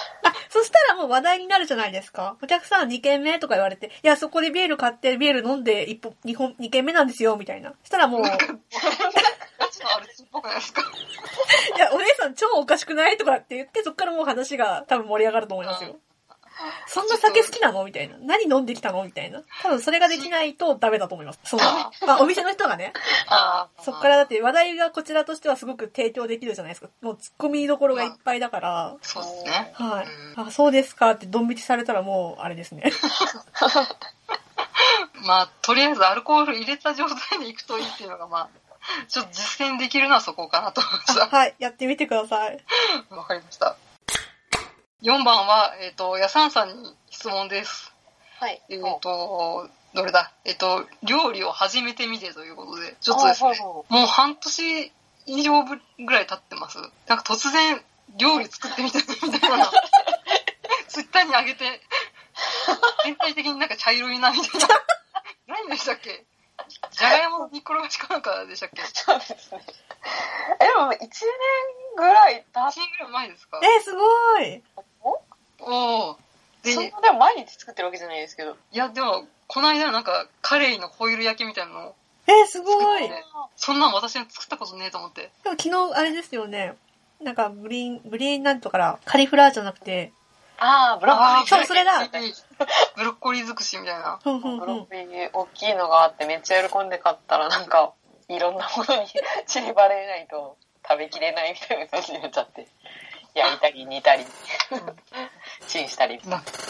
[0.50, 2.36] そしたらもう話題になるじゃないですか。
[2.42, 7.70] お客さん2軒目とか言われて、いや、そこでビール買ってビール飲んで1本、2本、2軒目なんですよ、みたいな。
[7.82, 8.22] そしたらもう、
[11.76, 13.16] いや、お姉さん超おかしくない？
[13.16, 15.96] とかって言って、そっからもう話が多分盛り上がると思いますよ。
[16.86, 17.84] そんな酒好きなの？
[17.84, 18.16] みたいな。
[18.18, 19.04] 何飲んできたの？
[19.04, 19.42] みたいな。
[19.62, 21.40] 多分それができないとダメだと思います。
[21.44, 21.62] その、
[22.06, 22.92] まあお店の人がね。
[23.28, 23.82] ああ。
[23.82, 26.88] そっからだって話題がこちらとしてはすごく提供できるじゃないですか。
[27.00, 28.96] もう突っ込みどころがいっぱいだから。
[29.02, 29.72] そうですね。
[29.74, 30.06] はい。
[30.06, 32.90] うんあ、そうですかってドン引きされたらもう、あれですね。
[35.26, 38.48] まあ、とりあえずアルコール入れた状態で行くといいっていうのが、まあ、
[39.08, 41.26] ちょっと実践できるのはそこかなと思いました。
[41.28, 41.54] はい。
[41.58, 42.58] やってみてください。
[43.10, 43.76] わかりました。
[45.02, 47.92] 4番は、えっ、と、やさんさんに質問です。
[48.38, 48.62] はい。
[48.68, 50.32] えっ、と、どれだ？
[50.44, 54.92] えっ、と、料理を始めてみてということで、ちょっとですねもう半年
[55.26, 55.76] 以上ぐ
[56.12, 56.78] らい経ってます。
[57.06, 57.82] なんか突然、
[58.18, 59.06] 料理作ってみたみ
[59.38, 59.64] たいなの、
[60.88, 61.80] ツイッターに上げて、
[63.04, 64.68] 全体的になんか茶色いな、みたいな。
[65.46, 66.24] 何でしたっけ？
[66.92, 68.82] じゃがいもの煮っころがしかなんかでしたっけ？
[68.84, 69.64] そうですね。
[70.60, 71.08] え、でも1年
[71.96, 73.60] ぐらい経っ1年ぐらい前ですか？
[73.62, 74.62] え、すごい。
[75.62, 76.18] おお
[76.62, 78.56] でそんなでも毎日作ってるわけじゃないですけど。
[78.72, 81.94] いや、でも、この間なんか、カレイのホイル焼きみたいなのを、
[82.26, 83.08] えー、すごい。
[83.08, 83.24] ね
[83.56, 85.30] そんなん私は作ったことねえと思って。
[85.42, 86.74] でも昨日、あれですよね。
[87.22, 90.12] なんか、ブリーン、ブリーンなんとから、カリフラワーじゃなくて、
[90.58, 91.46] ああ、ブロッコリー。
[91.46, 92.06] そうそれだ
[92.94, 94.20] ブロッコリー尽くしみたいな。
[94.22, 94.76] ふんふんブふん。
[94.76, 97.94] ロッコリー大きいのがあってめっちゃ喜んで買ったらなんか
[98.28, 99.08] いろんなものに
[99.46, 102.68] 散りばれないと食べきれないみたいな感じになっちゃって
[103.34, 104.24] 焼いたり煮たり。
[105.68, 106.18] チンしたり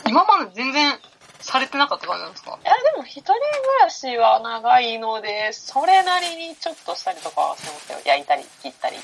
[0.06, 0.92] 今まで全然
[1.40, 2.58] されてなかった感じなんですか？
[2.64, 3.34] やでも一人暮
[3.82, 7.98] らしは長いのでそれなりにちょっとしたりとかはしてますよ。
[8.04, 8.96] 焼いたり切ったり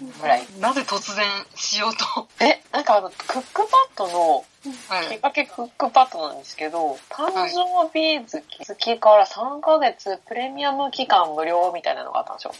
[0.00, 0.12] うん。
[0.20, 0.46] ぐらい。
[0.60, 1.24] なぜ突然
[1.56, 2.28] しようと？
[2.44, 3.66] えなんかあのクックパッ
[3.96, 5.18] ドのきっはい。
[5.18, 12.52] かけクックパッドなんですけど誕生日月月から3ヶ月プレミアム期間無料みたいなのがあったんですよ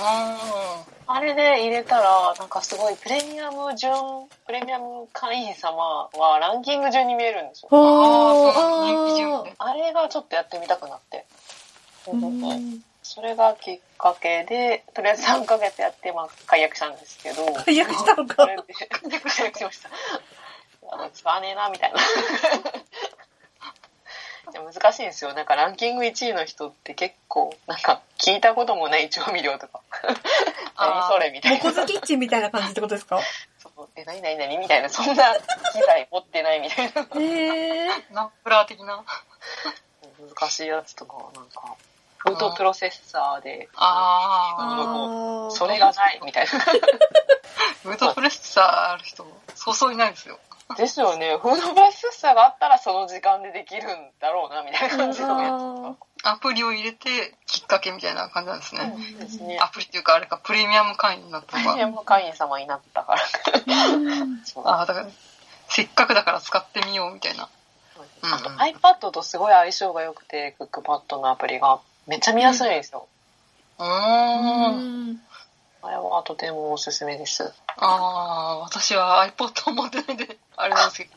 [0.00, 3.92] ああれで入れたら、なんかすごいプレミアム順、
[4.46, 7.68] プレミアム会員様はランキング順に見えるんですよ。
[7.72, 11.24] ああれがちょっとやってみたくなって。
[13.02, 17.54] それがきっかけで、とりあえず3ヶ月やって、まあ、解約したんですけど。
[17.64, 19.88] 解約したのか それで、解約しました。
[20.90, 21.98] あの使わねえな、みたいな。
[24.52, 25.34] 難しいんですよ。
[25.34, 29.80] なんかランキング1位の人って結構、なんか聞いたこともない調味料とか。
[30.76, 31.58] 何それみたいな。
[31.58, 33.20] モコズキッチンみたいな感じってことですか？
[33.58, 35.34] そうえ、何何何みたいな、そんな
[35.72, 37.20] 機材持ってないみたいな。
[37.20, 37.88] へえ。
[38.10, 39.04] ナンプラー的な。
[40.40, 41.74] 難しいやつとか、なんか、
[42.18, 45.50] フードプロセッサーで、ああ。
[45.52, 46.50] それがないみたいな。
[47.82, 49.24] フードプレッサーある人、
[49.54, 50.38] そうそういないですよ。
[50.76, 51.38] ですよね。
[51.40, 58.96] フードプロセッサーがあったらその時間でできるんだろうな、みたいな感じのやあアプリを入れて、きっかけみたいな感じなんですね。
[59.28, 59.58] すね。
[59.60, 61.92] アプリっていうか、あれか、プレミアム会員になったのプレミアが。
[61.92, 63.22] ム会員様になったから。
[64.64, 65.06] ああ、だから、
[65.68, 67.44] せっかくだから使ってみようみたいな。
[67.44, 67.48] うん
[68.20, 73.06] あと iPad とすごい相性が良くて、クックパッドのアプリがめっちゃ見やすいんですよ。
[73.78, 73.86] うー。
[73.86, 75.22] うんん。
[75.82, 77.52] あれはとてもおすすめです。
[77.76, 81.10] ああ、私は iPod を持ってないんで、あれなんですけど、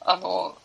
[0.00, 0.56] あの、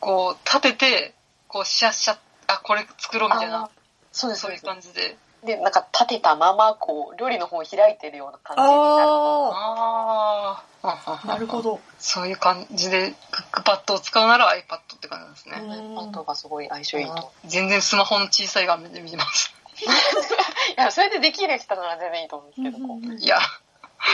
[0.00, 1.14] こう、立てて、
[1.48, 2.18] こう、シャッシャッ、
[2.48, 3.70] あ、これ作ろうみたいな、
[4.10, 4.62] そうです、そそうういう。
[4.62, 5.16] 感じで。
[5.44, 8.78] で、なんか立てたまま、こう、料理の方を開いてるような感じになる。
[8.80, 11.62] あああ、あ、なるほ。
[11.62, 11.80] ど。
[11.98, 15.60] そういう感じで、クックパッドを使うなら iPad って感じですね。
[15.64, 17.32] うん iPad がすごい相性いいと。
[17.44, 19.52] 全然スマホの小さい画面で見てます。
[20.76, 23.38] いや、それでできる人なら全然いいと思うんですけど、こういや、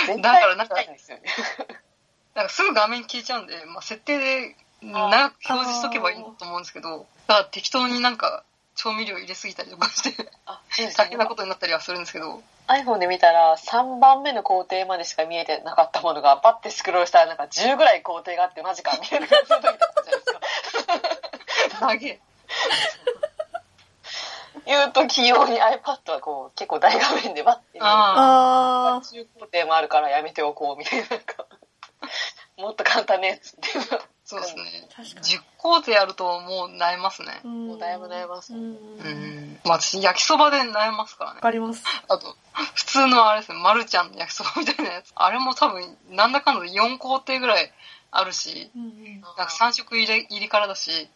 [0.07, 0.77] 絶だからなんか。
[2.35, 8.45] なんかすぐ画面消えちゃうんで、まあ、設定で長く表示しとけばいいと思うんですけど、だから適当になんか
[8.77, 10.31] 調味料入れすぎたりとかして、
[10.97, 21.89] 大変なことになったりはするんですけど、iPhone で見たら3番目の工程までしか見えてなかったものがパッてスクロールしたらなんか10ぐらい工程があってマジかみたいな感じの時とかじゃないですか。
[21.89, 22.21] 投げ。
[24.69, 27.87] 言うと器用に iPad はこう結構大画面でバッて見る。
[27.87, 31.47] ああ中工程もあるからやめておこうみたいななんか
[32.59, 33.85] もっと簡単なやつっていう
[34.25, 34.63] そうですね。
[34.93, 37.41] あ、確か10工程やるともう悩みますね。
[37.45, 37.69] に。
[37.69, 38.61] もうだいぶ悩ますうん。
[38.61, 39.59] うん。
[39.65, 41.41] まあ私焼きそばで悩みますからねわ。
[41.41, 41.83] かります。
[42.09, 42.37] あと、
[42.75, 45.13] 普通のあれですね、マルちゃんの焼きそばみたいなやつ。
[45.15, 47.73] あれも多分、なんだかんだで4工程ぐらい
[48.11, 51.09] あるし、うんなんか3色入れ入りからだし、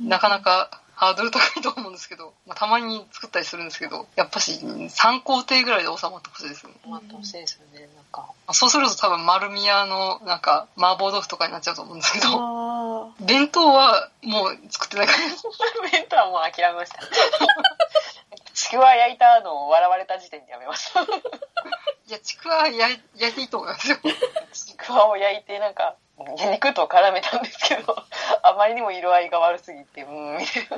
[0.00, 6.72] なかなかハードル高いと思うんですけど、まあ、たまに作ったりするんですけど、やっぱし3工程ぐらいで収まってほしいですね。
[6.86, 8.20] 待ってほしいですよねなんか。
[8.20, 15.18] まあそうすると多分丸宮のなんか麻婆豆腐とかになっちゃうと思うんですけど、あ弁当はもう作ってないから、
[15.90, 17.00] 弁当はもう諦めました。
[18.54, 21.06] ちくわ焼いたのを笑われた時点でやめました い
[22.08, 22.98] や、ちくわ焼い
[23.32, 23.98] ていいと思いますよ。
[24.52, 25.96] ちくわを焼いてなんか
[26.36, 27.96] 肉と絡めたんですけど
[28.42, 30.76] あまりにも色合いが悪すぎてうーんみたいな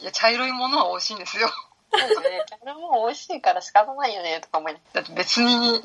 [0.00, 1.48] いや、茶色いものは美味しいんですよ。
[1.90, 5.80] そうですね茶色も美味しいから仕方ないよねとか思いだって別に、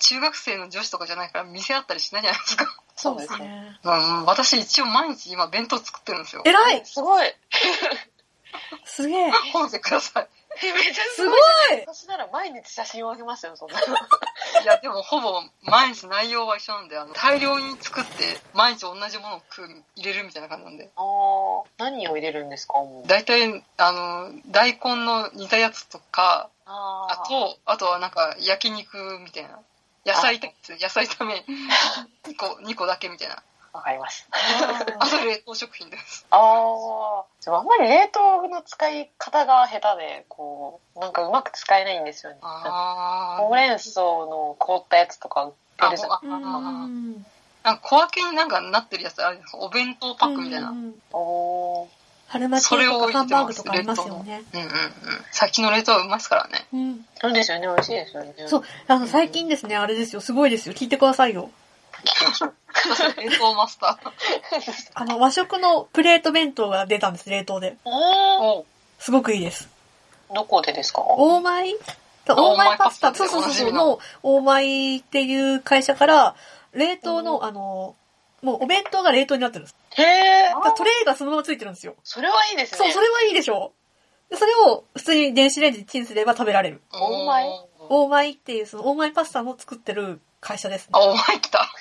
[0.00, 2.66] 中学生の女子とかじゃないから店あったりしないじゃないですか。
[2.96, 3.78] そうですね。
[3.82, 6.42] うん、私一応毎日今弁当作ってるんですよ。
[6.44, 7.32] 偉いすごい
[8.84, 10.28] すげえ本見てください。
[10.62, 11.36] めっちゃすごい。
[11.86, 13.78] 私なら毎日写真をあげますよそんな
[14.62, 20.90] いや、でもほぼ毎日内容は一緒なんで、あの、大量に作って、毎日同じものを食う、入れるみたいな感じなんで。
[20.96, 21.64] あー。
[21.78, 22.74] 何を入れるんですか
[23.06, 29.60] 大体、あの、大根の煮たやつとか、あと、あとはなんか焼肉みたいな。
[30.06, 31.44] 野菜炒め、野菜炒め。
[32.24, 33.42] 2個、2個だけみたいな。
[33.72, 34.28] わかります
[34.98, 36.26] あと冷凍食品です。
[36.30, 47.26] ああでもあんまり冷凍の使い方が下手でこうなんかうまく使えないんですよねあほうれん草の凍ったやつとか売ってるじゃんあうん
[47.64, 50.70] なんか小分けになんかなってるやつあるんですかお弁当パックみたいな。
[50.70, 51.88] うんんうんおー。
[52.28, 54.42] 春巻きそれをとかハンバーグとかありますよね。
[54.52, 54.68] うんうん。
[55.32, 56.66] 先の冷凍はうまいですからね。
[56.72, 57.06] うん。
[57.20, 58.34] そうですよね、美味しいですよね。
[58.46, 60.74] そう、あの、最近ですね、あれですよ、すごいですよ。
[60.74, 61.50] 聞いてくださいよ。
[63.16, 64.12] 冷凍マスター。
[64.94, 67.76] あの、和食のプレート弁当が出たんです、冷凍で。
[67.84, 68.64] お
[68.98, 69.68] すごくいいです。
[70.34, 71.02] どこでですか？
[71.04, 71.74] オーマイ
[72.28, 76.36] オーマイパスタ、そうそうそうのの、オーマイっていう会社から、
[76.72, 77.96] 冷凍の、あの、
[78.42, 79.76] もうお弁当が冷凍になってるんです。
[80.00, 80.54] へー。
[80.54, 81.96] だからトレイがそのままついてるんですよ。
[82.04, 82.78] それはいいですね。
[82.78, 83.72] そう、それはいいでしょ
[84.28, 84.30] う。
[84.30, 86.82] でそれを普通に電子レンジでチンすれば食べられる。
[86.92, 87.46] オーマイ
[87.88, 91.00] オーマイっていう、そのオーマイパスタも作ってる会社ですねあ、。
[91.00, 91.68] お前来た。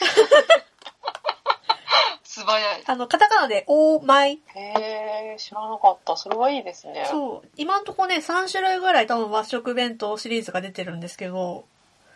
[2.23, 2.83] 素早い。
[2.85, 4.39] あの、カタカナでオーマイ。
[4.55, 6.15] へー、知らなかった。
[6.17, 7.07] それはいいですね。
[7.09, 7.49] そう。
[7.57, 11.65] 今んとこね、3種類ぐらい多分和食弁当シリーズが出てるんですけど、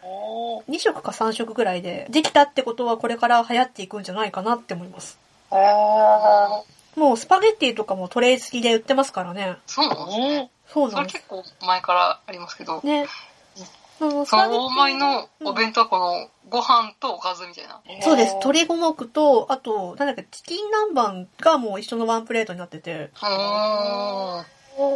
[0.03, 5.19] おー2色か3色ぐらいで、できたってことはこれから流行っていくんじゃないかなって思います。
[5.51, 6.99] へー。
[6.99, 9.57] もうスパゲッティとかもトレイ付きで売ってますからね。
[9.65, 10.37] そうなんですね。
[10.37, 10.49] うん。
[10.67, 11.23] そうなんです。
[11.27, 13.07] それ結構前からありますけど、ね。
[14.25, 17.81] その大米のお弁当はこのご飯とおかずみたいな。
[18.01, 18.39] そうです。
[18.39, 23.11] 鳥鶏五目と、あと、なんだっけ、チキン南蛮がもう一緒のワンプレートになってて。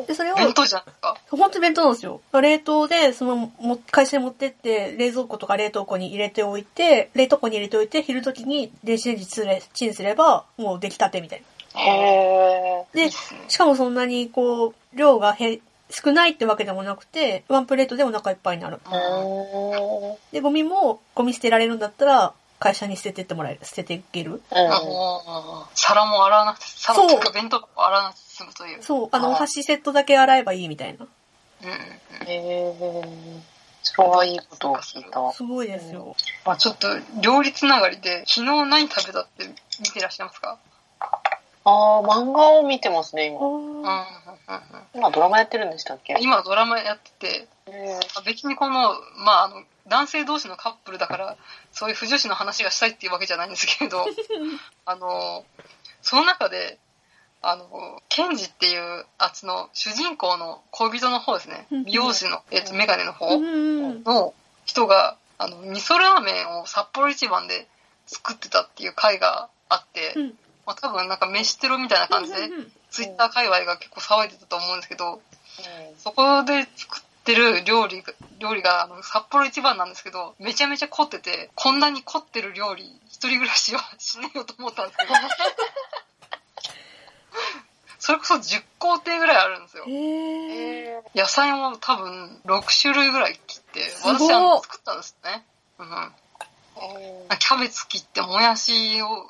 [0.08, 1.18] で、それを、弁当じゃないですか。
[1.30, 2.22] 本当に弁当なんですよ。
[2.34, 11.44] 冷凍で、その、も会社に持ってって、冷蔵庫とか冷凍庫に入れておいて、冷凍庫に入れておいて、昼時に電子レンジチンチンすれば、もう出来たてみたい
[11.76, 13.00] へな。
[13.00, 13.12] で。
[13.48, 18.80] しかもそんなに、こう、量がへ少ないってわけでもなくて、ワンプレートでお腹いっぱいになる。
[20.32, 23.60] で、ゴミも、ゴミ捨てられるんだったら、会社に捨ててってもらえる。
[23.64, 24.42] 捨てていける。
[24.50, 28.84] あのー皿も洗わなくて、皿そうとか弁当とか洗わなくて済むという。
[28.84, 31.06] そう、あの、お箸セットだけ洗えばいいみたいな。
[31.64, 31.76] うんうん
[32.22, 32.28] うん。
[32.28, 33.42] へー。
[33.84, 35.32] それはいいことを聞いた。
[35.34, 36.16] すごいですよ。
[36.44, 36.88] まあちょっと、
[37.22, 39.46] 料理つながりで、昨日何食べたって
[39.80, 40.58] 見てらっしゃいますか？
[41.66, 43.46] あー、漫画を見てますね、今。
[43.46, 43.86] うん。
[44.96, 46.16] 今ドラマやってるんでしたっけ？
[46.22, 48.74] 今ドラマやってて、へ別にこの、
[49.18, 51.38] まああの、男性同士のカップルだから、
[51.72, 54.06] そういう不女子の話がしたいっていうわけじゃないんですけれど、
[54.86, 55.46] あの、
[56.02, 56.80] その中で、
[57.42, 61.68] あの、ケンジっていう、あっちの主人公の恋人の方ですね。
[61.72, 61.84] うん。
[61.86, 63.38] 美容師の、えっと、メガネの方。
[63.40, 64.34] の
[64.66, 67.68] 人が、あの、味噌ラーメンを札幌一番で
[68.08, 70.40] 作ってたっていう回があって、うん。
[70.66, 72.50] まあ多分なんか飯テロみたいな感じで
[72.96, 75.20] ツイッター界隈が結構騒いでたと思うんですけど、ー
[75.98, 85.14] そこで作ってる料理が、料理があの札幌一番なんですけど、めちゃめちゃ凝ってて、こんなに凝ってる料理、一人暮らしはしねえよと思ったんですけど、
[88.00, 89.84] それこそ10工程ぐらいあるんですよ。
[91.22, 95.44] 野菜も多分6種類ぐらい切って、私あの作ったんですね。
[95.80, 96.14] うん。
[97.28, 97.38] ー。
[97.40, 99.30] キャベツ切って、もやしを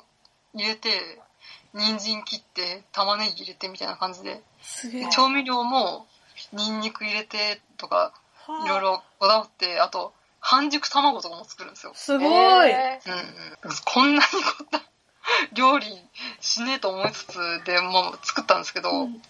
[0.54, 1.18] 入れて、
[1.76, 5.08] 人参切って、玉ねぎ入れてみたいな感じで、すげえ。
[5.10, 6.06] 調味料も、
[6.52, 8.12] ニンニク入れてとか、
[8.46, 11.92] はいろいろこだわって、あと、半熟卵とかも作るんですよ。
[11.94, 12.70] すごい。
[12.70, 13.76] へうんうん。
[13.84, 14.82] こんなに凝った
[15.52, 15.86] 料理
[16.40, 19.22] しねえと思いつつ、で、もう作ったんですけど、うん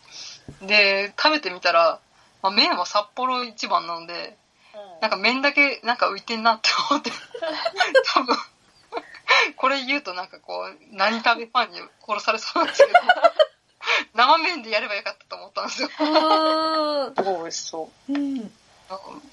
[0.62, 2.00] で、食べてみたら、
[2.42, 7.10] まあ、麺は札幌一番なので、ーなんか麺だけなんか浮いてんなって思って、
[8.14, 8.36] 多分、
[9.56, 12.98] これ言うとなんかこう、何食べファンに殺されそうなんですけど、
[14.14, 15.88] 生麺でやればよかったと思ったんですよ。
[15.98, 18.12] あすごい美味しそう。
[18.12, 18.52] うん。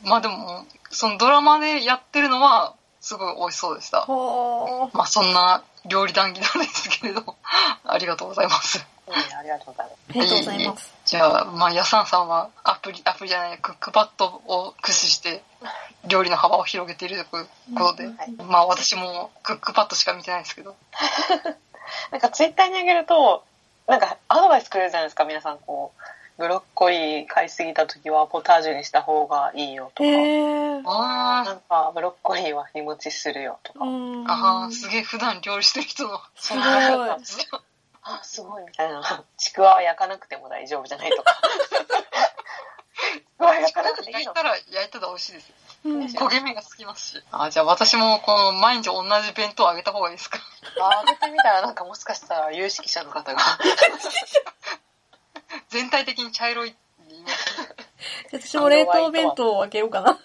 [0.03, 4.05] まあでも、そのドラマでやってるのは、すごい美味しそうでした。
[4.05, 4.97] はあ。
[4.97, 7.36] まあそんな料理談義なんですけれど、
[7.84, 8.86] ありがとうございます。
[9.07, 9.99] うんありがとうございます。
[10.09, 10.93] ありがとうございます。
[11.14, 15.43] じゃあ、まあ、ヤサンさんはアプリ、アプリじゃない、クックパッドを駆使して、
[16.07, 20.76] 料理の幅を広げているということで、うんはいまあ私もクックパッドしか見てないですけど、
[22.09, 23.43] なんかツイッターにあげると、
[23.86, 26.01] なんかアドバイスくれるじゃないですか、皆さんこう。
[26.39, 30.09] ブロッコリー買いすぎた時はポタージュにした方がいいよとか。
[30.09, 30.82] へえ。
[30.84, 33.86] あなんかブロッコリーは日持ちするよとか。
[33.86, 34.28] うん。
[34.28, 36.64] あ、ああ、すげえ普段料理してる人の、すごい。
[38.05, 39.23] あ、すごいみたいな。
[39.37, 41.39] ちくわは焼かなくても大丈夫じゃないとか。
[43.33, 44.19] ちくわ焼かなくていいの？
[44.19, 45.55] 焼いたら、焼いたら美味しいですよ。
[45.85, 47.23] うん焦げ目がつきますし。
[47.31, 50.39] あ、じゃあ私もこの毎日同じ弁当あげた方がいいですか？
[50.81, 53.41] あげてみたらなんかもしかしたら有識者の方が。
[55.69, 56.75] 全体的に茶色い。
[58.31, 60.19] 私も冷凍弁当を開けようかな。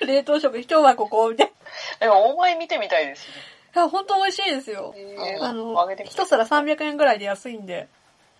[0.00, 1.52] 冷凍食、今日はここ、みたい
[2.00, 3.34] でも大前見てみたいですな。
[3.74, 4.92] あ、本当美味しいですよ。
[4.94, 5.38] ね。
[5.40, 7.88] あのあげて、み一皿300円ぐらいで安いんで。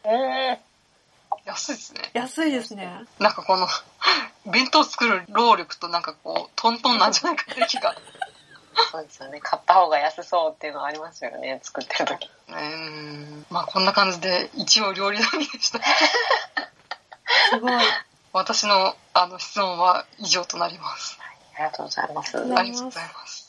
[0.05, 0.59] うん。
[1.45, 2.01] 安いですね。
[2.13, 3.05] 安いですね。
[3.19, 3.67] なんかこの、
[4.51, 7.95] 弁当作る労力となんかこう、トントンなんじゃないかって気が。
[8.91, 9.41] そうですよね。
[9.41, 12.31] 買った方が安そうっていうのはありますよね、作ってる時。
[12.49, 13.47] うーん。
[13.51, 15.81] まあこんな感じで一応料理談義でした。
[17.51, 17.73] すごい。
[18.33, 21.19] 私のあの質問は以上となります。
[21.57, 22.37] ありがとうございます。
[22.37, 23.44] ありがとうございますありがとうございます。